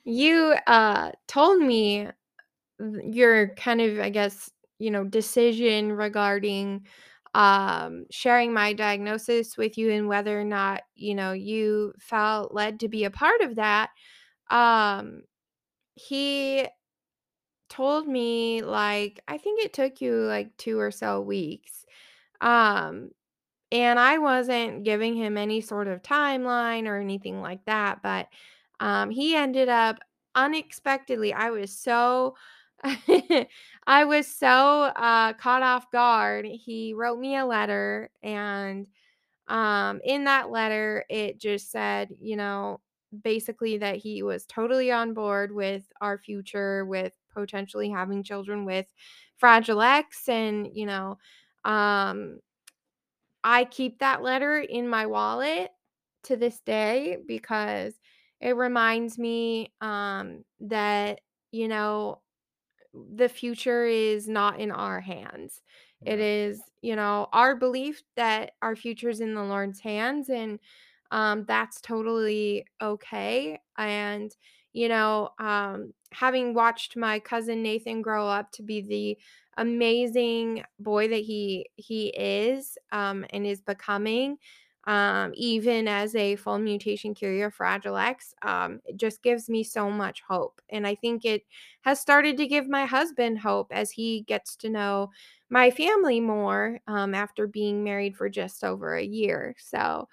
you 0.05 0.55
uh 0.67 1.13
told 1.29 1.61
me 1.63 2.09
your 3.05 3.55
kind 3.57 3.81
of 3.81 4.01
I 4.01 4.11
guess, 4.11 4.51
you 4.79 4.91
know, 4.91 5.05
decision 5.05 5.93
regarding 5.93 6.87
um 7.35 8.07
sharing 8.11 8.53
my 8.55 8.73
diagnosis 8.75 9.57
with 9.59 9.79
you 9.79 9.91
and 9.93 10.09
whether 10.09 10.41
or 10.41 10.45
not, 10.45 10.83
you 10.97 11.15
know, 11.15 11.33
you 11.33 11.95
felt 12.01 12.55
led 12.55 12.81
to 12.81 12.89
be 12.89 13.05
a 13.05 13.11
part 13.11 13.41
of 13.43 13.57
that. 13.57 13.91
Um 14.51 15.23
he 15.97 16.67
told 17.69 18.07
me 18.09 18.63
like 18.63 19.21
I 19.29 19.39
think 19.39 19.63
it 19.63 19.73
took 19.73 20.01
you 20.01 20.15
like 20.23 20.57
2 20.57 20.79
or 20.79 20.91
so 20.91 21.21
weeks. 21.21 21.85
Um 22.41 23.11
and 23.73 23.99
I 24.01 24.19
wasn't 24.19 24.85
giving 24.85 25.17
him 25.17 25.37
any 25.39 25.61
sort 25.61 25.89
of 25.89 26.03
timeline 26.03 26.87
or 26.87 26.99
anything 26.99 27.41
like 27.43 27.65
that, 27.67 28.03
but 28.03 28.29
um 28.81 29.11
he 29.11 29.35
ended 29.37 29.69
up 29.69 29.99
unexpectedly 30.35 31.33
I 31.35 31.51
was 31.51 31.73
so 31.77 32.37
I 33.87 34.05
was 34.05 34.27
so 34.29 34.49
uh 34.49 35.33
caught 35.35 35.63
off 35.63 35.91
guard. 35.93 36.47
He 36.47 36.95
wrote 36.95 37.19
me 37.21 37.37
a 37.37 37.47
letter 37.47 38.11
and 38.23 38.87
um 39.49 40.01
in 40.05 40.25
that 40.25 40.51
letter 40.51 41.05
it 41.09 41.39
just 41.41 41.71
said, 41.71 42.11
you 42.21 42.37
know, 42.37 42.81
basically 43.25 43.79
that 43.79 43.97
he 43.97 44.23
was 44.23 44.47
totally 44.47 44.91
on 44.93 45.15
board 45.15 45.53
with 45.55 45.85
our 46.01 46.19
future, 46.19 46.85
with 46.85 47.13
potentially 47.35 47.89
having 47.91 48.23
children 48.23 48.65
with 48.65 48.87
Fragile 49.39 49.81
X. 49.83 50.29
And, 50.29 50.69
you 50.75 50.87
know, 50.87 51.19
um, 51.69 52.41
I 53.45 53.65
keep 53.65 54.01
that 54.01 54.23
letter 54.23 54.59
in 54.61 54.89
my 54.89 55.07
wallet 55.07 55.71
to 56.25 56.37
this 56.37 56.61
day 56.61 57.19
because 57.27 57.95
it 58.41 58.57
reminds 58.57 59.19
me 59.19 59.73
um, 59.81 60.45
that, 60.61 61.21
you 61.53 61.69
know, 61.69 62.21
the 63.15 63.29
future 63.29 63.85
is 63.87 64.29
not 64.29 64.61
in 64.61 64.71
our 64.71 65.01
hands. 65.01 65.63
It 66.05 66.21
is, 66.21 66.63
you 66.83 66.97
know, 66.97 67.29
our 67.33 67.57
belief 67.57 68.03
that 68.17 68.53
our 68.63 68.77
future 68.77 69.09
is 69.09 69.21
in 69.21 69.35
the 69.35 69.43
Lord's 69.45 69.81
hands 69.81 70.31
and 70.31 70.59
um 71.11 71.45
that's 71.47 71.81
totally 71.81 72.67
okay. 72.83 73.61
And 73.77 74.35
you 74.73 74.89
know, 74.89 75.31
um 75.39 75.93
having 76.13 76.55
watched 76.55 76.97
my 76.97 77.19
cousin 77.21 77.63
Nathan 77.63 78.03
grow 78.03 78.29
up 78.29 78.53
to 78.53 78.63
be 78.63 78.81
the 78.81 79.19
amazing 79.59 80.65
boy 80.79 81.09
that 81.09 81.23
he 81.23 81.69
he 81.77 82.09
is 82.09 82.79
um 82.93 83.27
and 83.31 83.47
is 83.47 83.61
becoming 83.61 84.39
um 84.87 85.33
even 85.35 85.87
as 85.89 86.15
a 86.15 86.37
full 86.37 86.59
mutation 86.59 87.15
carrier 87.15 87.51
fragile 87.51 87.97
x 87.97 88.35
um 88.43 88.81
it 88.87 88.97
just 88.97 89.23
gives 89.23 89.49
me 89.51 89.63
so 89.65 89.91
much 89.91 90.23
hope 90.29 90.63
and 90.71 90.87
i 90.87 90.95
think 90.95 91.25
it 91.25 91.43
has 91.83 92.01
started 92.01 92.37
to 92.37 92.47
give 92.47 92.69
my 92.69 92.87
husband 92.87 93.39
hope 93.41 93.69
as 93.73 93.91
he 93.91 94.23
gets 94.23 94.57
to 94.57 94.71
know 94.71 95.11
my 95.51 95.71
family 95.71 96.21
more 96.21 96.79
um, 96.87 97.15
after 97.15 97.47
being 97.47 97.83
married 97.83 98.17
for 98.17 98.29
just 98.29 98.63
over 98.63 98.95
a 98.95 99.03
year. 99.03 99.55
So 99.59 100.09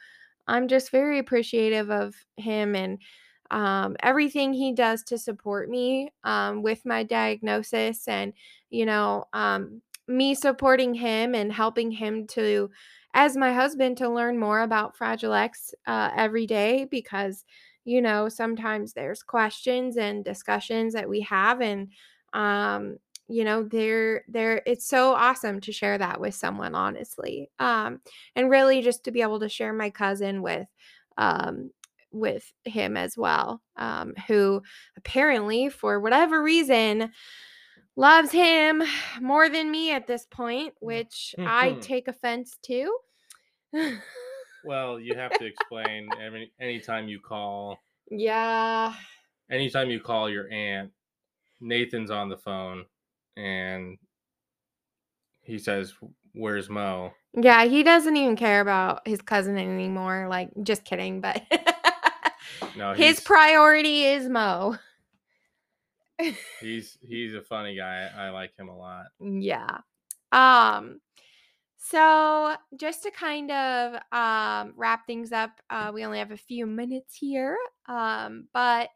I'm 0.47 0.67
just 0.67 0.91
very 0.91 1.19
appreciative 1.19 1.89
of 1.91 2.15
him 2.37 2.75
and 2.75 2.99
um, 3.51 3.95
everything 4.01 4.53
he 4.53 4.73
does 4.73 5.03
to 5.03 5.17
support 5.17 5.69
me 5.69 6.11
um, 6.23 6.61
with 6.63 6.85
my 6.85 7.03
diagnosis 7.03 8.07
and, 8.07 8.33
you 8.69 8.85
know, 8.85 9.25
um, 9.33 9.81
me 10.07 10.35
supporting 10.35 10.93
him 10.93 11.33
and 11.35 11.51
helping 11.51 11.91
him 11.91 12.27
to, 12.27 12.69
as 13.13 13.37
my 13.37 13.53
husband, 13.53 13.97
to 13.97 14.09
learn 14.09 14.37
more 14.39 14.61
about 14.61 14.95
Fragile 14.97 15.33
X 15.33 15.73
uh, 15.87 16.11
every 16.15 16.45
day 16.45 16.85
because, 16.85 17.45
you 17.85 18.01
know, 18.01 18.29
sometimes 18.29 18.93
there's 18.93 19.23
questions 19.23 19.97
and 19.97 20.23
discussions 20.25 20.93
that 20.93 21.09
we 21.09 21.21
have 21.21 21.61
and, 21.61 21.89
um, 22.33 22.97
you 23.27 23.43
know, 23.43 23.63
they're 23.63 24.23
they're 24.27 24.61
it's 24.67 24.87
so 24.87 25.13
awesome 25.13 25.59
to 25.61 25.71
share 25.71 25.97
that 25.97 26.19
with 26.19 26.35
someone, 26.35 26.75
honestly. 26.75 27.49
Um, 27.57 28.01
and 28.35 28.51
really 28.51 28.81
just 28.83 29.03
to 29.05 29.11
be 29.11 29.23
able 29.23 29.39
to 29.39 29.49
share 29.49 29.73
my 29.73 29.89
cousin 29.89 30.41
with 30.43 30.67
um 31.17 31.71
with 32.15 32.51
him 32.63 32.97
as 32.97 33.17
well 33.17 33.61
um 33.77 34.13
who 34.27 34.61
apparently 34.97 35.69
for 35.69 35.99
whatever 35.99 36.41
reason 36.41 37.11
loves 37.95 38.31
him 38.31 38.81
more 39.21 39.49
than 39.49 39.69
me 39.69 39.91
at 39.91 40.07
this 40.07 40.25
point 40.25 40.73
which 40.79 41.35
i 41.39 41.73
take 41.81 42.07
offense 42.07 42.57
to. 42.63 42.95
Well, 44.65 44.99
you 44.99 45.13
have 45.15 45.37
to 45.37 45.45
explain 45.45 46.09
every 46.19 46.51
anytime 46.59 47.07
you 47.07 47.19
call 47.19 47.77
yeah. 48.09 48.93
anytime 49.51 49.91
you 49.91 49.99
call 49.99 50.29
your 50.29 50.51
aunt, 50.51 50.91
Nathan's 51.61 52.09
on 52.09 52.29
the 52.29 52.37
phone 52.37 52.85
and 53.37 53.97
he 55.43 55.59
says, 55.59 55.93
"Where's 56.33 56.67
Moe?" 56.67 57.11
yeah 57.41 57.65
he 57.65 57.83
doesn't 57.83 58.15
even 58.15 58.35
care 58.35 58.61
about 58.61 59.05
his 59.05 59.21
cousin 59.21 59.57
anymore 59.57 60.27
like 60.29 60.49
just 60.63 60.85
kidding 60.85 61.19
but 61.19 61.41
No, 62.75 62.93
his 62.93 63.19
priority 63.19 64.03
is 64.03 64.27
moe 64.29 64.77
he's 66.61 66.97
he's 67.01 67.33
a 67.33 67.41
funny 67.41 67.75
guy. 67.75 68.09
I 68.15 68.29
like 68.29 68.55
him 68.57 68.69
a 68.69 68.77
lot. 68.77 69.07
Yeah. 69.19 69.79
Um 70.31 71.01
so 71.77 72.55
just 72.77 73.03
to 73.03 73.11
kind 73.11 73.51
of 73.51 73.95
um 74.11 74.73
wrap 74.75 75.05
things 75.07 75.31
up, 75.31 75.51
uh 75.69 75.91
we 75.93 76.05
only 76.05 76.19
have 76.19 76.31
a 76.31 76.37
few 76.37 76.65
minutes 76.65 77.15
here. 77.15 77.57
Um 77.87 78.47
but 78.53 78.89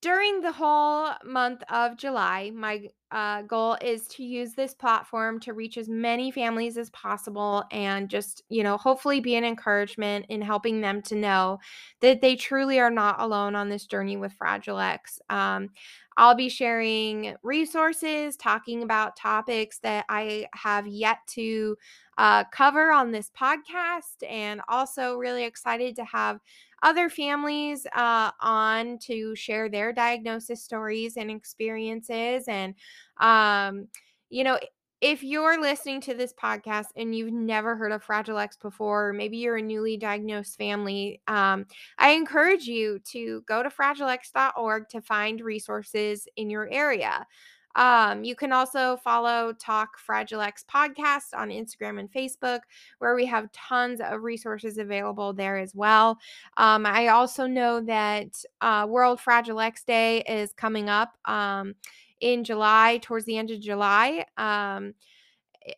during 0.00 0.40
the 0.40 0.52
whole 0.52 1.10
month 1.24 1.62
of 1.68 1.96
July, 1.96 2.52
my 2.54 2.88
uh, 3.10 3.42
goal 3.42 3.76
is 3.80 4.06
to 4.08 4.22
use 4.22 4.52
this 4.52 4.74
platform 4.74 5.40
to 5.40 5.52
reach 5.52 5.78
as 5.78 5.88
many 5.88 6.30
families 6.30 6.76
as 6.76 6.90
possible 6.90 7.64
and 7.70 8.08
just, 8.08 8.42
you 8.48 8.62
know, 8.62 8.76
hopefully 8.76 9.20
be 9.20 9.34
an 9.36 9.44
encouragement 9.44 10.26
in 10.28 10.42
helping 10.42 10.80
them 10.80 11.00
to 11.02 11.14
know 11.14 11.58
that 12.00 12.20
they 12.20 12.36
truly 12.36 12.78
are 12.78 12.90
not 12.90 13.20
alone 13.20 13.54
on 13.54 13.68
this 13.68 13.86
journey 13.86 14.16
with 14.16 14.32
Fragile 14.32 14.78
X. 14.78 15.20
Um, 15.30 15.70
I'll 16.18 16.34
be 16.34 16.48
sharing 16.48 17.36
resources, 17.44 18.36
talking 18.36 18.82
about 18.82 19.16
topics 19.16 19.78
that 19.78 20.04
I 20.08 20.48
have 20.52 20.86
yet 20.86 21.18
to 21.28 21.78
uh, 22.18 22.42
cover 22.52 22.90
on 22.90 23.12
this 23.12 23.30
podcast, 23.38 24.28
and 24.28 24.60
also 24.68 25.14
really 25.14 25.44
excited 25.44 25.94
to 25.94 26.04
have 26.04 26.40
other 26.82 27.08
families 27.08 27.86
uh, 27.94 28.32
on 28.40 28.98
to 28.98 29.34
share 29.36 29.68
their 29.68 29.92
diagnosis 29.92 30.62
stories 30.62 31.16
and 31.16 31.30
experiences. 31.30 32.44
And, 32.48 32.74
um, 33.18 33.88
you 34.30 34.44
know, 34.44 34.58
if 35.00 35.22
you're 35.22 35.60
listening 35.60 36.00
to 36.02 36.14
this 36.14 36.32
podcast 36.32 36.86
and 36.96 37.14
you've 37.14 37.32
never 37.32 37.76
heard 37.76 37.92
of 37.92 38.02
Fragile 38.02 38.38
X 38.38 38.56
before, 38.56 39.10
or 39.10 39.12
maybe 39.12 39.36
you're 39.36 39.58
a 39.58 39.62
newly 39.62 39.96
diagnosed 39.96 40.56
family, 40.56 41.20
um, 41.28 41.66
I 41.98 42.10
encourage 42.10 42.64
you 42.64 42.98
to 43.10 43.42
go 43.46 43.62
to 43.62 43.68
fragilex.org 43.68 44.88
to 44.88 45.00
find 45.00 45.40
resources 45.40 46.26
in 46.36 46.50
your 46.50 46.68
area. 46.72 47.26
Um, 47.76 48.24
you 48.24 48.34
can 48.34 48.52
also 48.52 48.96
follow 48.96 49.52
Talk 49.52 49.98
Fragile 49.98 50.40
X 50.40 50.64
podcast 50.72 51.32
on 51.32 51.50
Instagram 51.50 52.00
and 52.00 52.10
Facebook, 52.10 52.60
where 52.98 53.14
we 53.14 53.24
have 53.26 53.52
tons 53.52 54.00
of 54.00 54.24
resources 54.24 54.78
available 54.78 55.32
there 55.32 55.58
as 55.58 55.76
well. 55.76 56.18
Um, 56.56 56.84
I 56.84 57.08
also 57.08 57.46
know 57.46 57.80
that 57.82 58.42
uh, 58.60 58.86
World 58.88 59.20
Fragile 59.20 59.60
X 59.60 59.84
Day 59.84 60.22
is 60.22 60.52
coming 60.54 60.88
up 60.88 61.12
um, 61.26 61.74
in 62.20 62.44
July, 62.44 62.98
towards 63.02 63.24
the 63.24 63.36
end 63.36 63.50
of 63.50 63.60
July. 63.60 64.24
Um, 64.36 64.94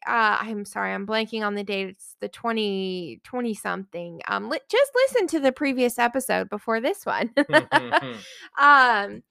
uh, 0.06 0.38
I'm 0.40 0.64
sorry, 0.64 0.92
I'm 0.92 1.06
blanking 1.06 1.44
on 1.44 1.54
the 1.54 1.64
date. 1.64 1.88
It's 1.88 2.16
the 2.20 2.28
20, 2.28 3.20
20 3.24 3.54
something. 3.54 4.20
Um, 4.28 4.48
li- 4.48 4.60
just 4.70 4.92
listen 4.94 5.26
to 5.28 5.40
the 5.40 5.52
previous 5.52 5.98
episode 5.98 6.48
before 6.48 6.80
this 6.80 7.04
one. 7.04 7.30
um, 8.58 9.22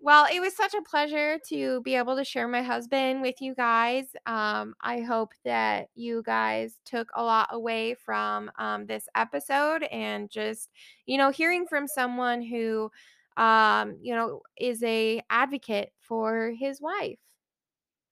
well, 0.00 0.26
it 0.32 0.40
was 0.40 0.56
such 0.56 0.74
a 0.74 0.82
pleasure 0.82 1.38
to 1.48 1.80
be 1.82 1.96
able 1.96 2.16
to 2.16 2.24
share 2.24 2.46
my 2.46 2.62
husband 2.62 3.20
with 3.20 3.40
you 3.40 3.54
guys. 3.54 4.04
Um, 4.26 4.74
I 4.80 5.00
hope 5.00 5.32
that 5.44 5.88
you 5.94 6.22
guys 6.24 6.78
took 6.84 7.08
a 7.14 7.22
lot 7.22 7.48
away 7.50 7.94
from 7.94 8.50
um, 8.58 8.86
this 8.86 9.08
episode 9.16 9.82
and 9.84 10.30
just, 10.30 10.70
you 11.06 11.18
know, 11.18 11.30
hearing 11.30 11.66
from 11.66 11.88
someone 11.88 12.42
who, 12.42 12.90
um, 13.38 13.98
you 14.02 14.14
know, 14.14 14.42
is 14.58 14.82
a 14.84 15.22
advocate 15.30 15.92
for 16.00 16.52
his 16.58 16.80
wife. 16.82 17.18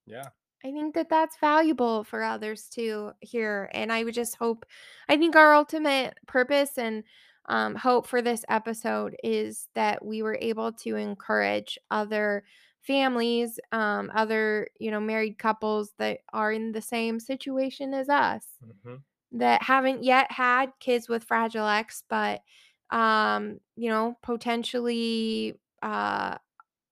Yeah. 0.07 0.31
I 0.65 0.73
think 0.73 0.95
that 0.95 1.09
that's 1.09 1.39
valuable 1.39 2.05
for 2.05 2.23
others 2.23 2.69
to 2.71 3.13
hear. 3.21 3.71
And 3.73 3.93
I 3.93 4.05
would 4.05 4.15
just 4.15 4.37
hope, 4.37 4.67
I 5.09 5.17
think 5.17 5.37
our 5.37 5.55
ultimate 5.55 6.19
purpose 6.27 6.79
and 6.79 7.05
um, 7.47 7.77
hope 7.77 8.07
for 8.07 8.23
this 8.23 8.45
episode 8.49 9.17
is 9.23 9.69
that 9.75 10.05
we 10.05 10.23
were 10.23 10.39
able 10.41 10.73
to 10.73 10.97
encourage 10.97 11.79
other 11.91 12.45
families, 12.83 13.61
um, 13.73 14.11
other, 14.15 14.69
you 14.81 14.91
know, 14.91 15.01
married 15.01 15.39
couples 15.39 15.93
that 15.99 16.21
are 16.33 16.53
in 16.53 16.73
the 16.73 16.83
same 16.83 17.21
situation 17.21 17.95
as 17.95 18.09
us 18.09 18.47
hmm 18.63 18.97
that 19.33 19.63
haven't 19.63 20.05
yet 20.05 20.31
had 20.31 20.73
kids 20.81 21.09
with 21.09 21.25
Fragile 21.25 21.67
X, 21.69 22.03
but, 22.09 22.43
um, 22.91 23.61
you 23.77 23.91
know, 23.91 24.17
potentially 24.23 25.59
uh, 25.83 26.39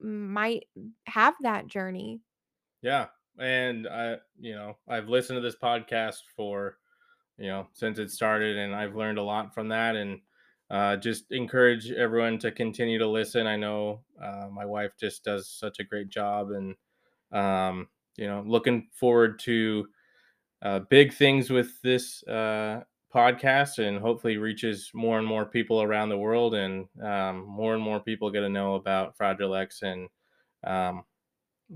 might 0.01 0.65
have 1.07 1.35
that 1.43 1.67
journey. 1.67 2.21
Yeah. 2.83 3.09
And 3.39 3.89
I, 3.89 4.19
you 4.39 4.55
know, 4.55 4.79
I've 4.87 5.09
listened 5.09 5.37
to 5.37 5.41
this 5.41 5.57
podcast 5.57 6.23
for, 6.37 6.79
you 7.39 7.49
know, 7.49 7.69
since 7.73 7.99
it 7.99 8.11
started 8.11 8.57
and 8.57 8.75
I've 8.75 8.97
learned 8.97 9.19
a 9.19 9.23
lot 9.23 9.55
from 9.55 9.69
that 9.69 9.97
and 9.97 10.21
uh, 10.71 10.97
just 10.97 11.33
encourage 11.33 11.91
everyone 11.91 12.39
to 12.41 12.53
continue 12.53 12.99
to 12.99 13.09
listen. 13.09 13.47
I 13.47 13.57
know 13.57 14.05
uh, 14.21 14.49
my 14.53 14.65
wife 14.65 14.93
just 14.99 15.25
does 15.25 15.49
such 15.49 15.79
a 15.81 15.85
great 15.85 16.09
job 16.09 16.51
and, 16.51 16.77
um, 17.33 17.89
you 18.17 18.27
know, 18.27 18.45
looking 18.47 18.89
forward 18.93 19.39
to 19.41 19.89
uh, 20.63 20.81
big 20.81 21.13
things 21.13 21.51
with 21.51 21.81
this 21.83 22.23
uh, 22.25 22.85
podcast 23.15 23.79
and 23.79 23.99
hopefully 23.99 24.37
reaches 24.37 24.91
more 24.95 25.19
and 25.19 25.27
more 25.27 25.47
people 25.47 25.83
around 25.83 26.09
the 26.09 26.19
world 26.19 26.55
and 26.55 26.87
um, 27.03 27.47
more 27.47 27.75
and 27.75 27.83
more 27.83 28.01
people 28.01 28.31
get 28.31 28.41
to 28.41 28.49
know 28.49 28.75
about 28.75 29.17
Fragile 29.17 29.55
X 29.55 29.83
and 29.83 30.09
um, 30.65 31.05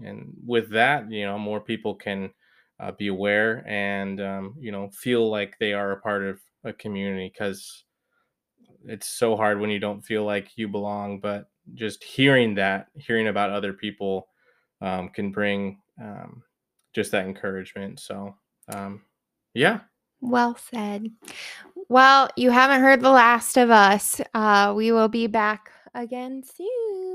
and 0.03 0.33
with 0.45 0.71
that, 0.71 1.11
you 1.11 1.25
know, 1.25 1.39
more 1.39 1.61
people 1.61 1.95
can 1.95 2.31
uh, 2.81 2.93
be 2.93 3.09
aware 3.09 3.65
and 3.67 4.21
um, 4.21 4.55
you 4.59 4.73
know 4.73 4.89
feel 4.91 5.31
like 5.31 5.57
they 5.59 5.73
are 5.73 5.93
a 5.93 6.01
part 6.01 6.25
of 6.25 6.41
a 6.65 6.73
community 6.73 7.31
because 7.33 7.85
it's 8.85 9.09
so 9.09 9.37
hard 9.37 9.61
when 9.61 9.71
you 9.71 9.79
don't 9.79 10.03
feel 10.03 10.25
like 10.25 10.57
you 10.57 10.69
belong, 10.69 11.21
but 11.21 11.51
just 11.75 12.03
hearing 12.03 12.55
that, 12.55 12.89
hearing 12.95 13.29
about 13.29 13.51
other 13.51 13.73
people 13.73 14.29
um, 14.81 15.09
can 15.11 15.31
bring 15.31 15.79
um, 16.01 16.43
just 16.95 17.13
that 17.13 17.27
encouragement. 17.27 18.01
So, 18.01 18.35
um, 18.73 19.03
yeah. 19.55 19.81
Well 20.21 20.57
said. 20.57 21.11
Well, 21.89 22.29
you 22.37 22.51
haven't 22.51 22.81
heard 22.83 23.01
the 23.01 23.11
last 23.11 23.57
of 23.57 23.71
us. 23.71 24.21
Uh, 24.35 24.75
we 24.77 24.93
will 24.93 25.09
be 25.09 25.27
back 25.27 25.71
again 25.95 26.43
soon. 26.43 27.08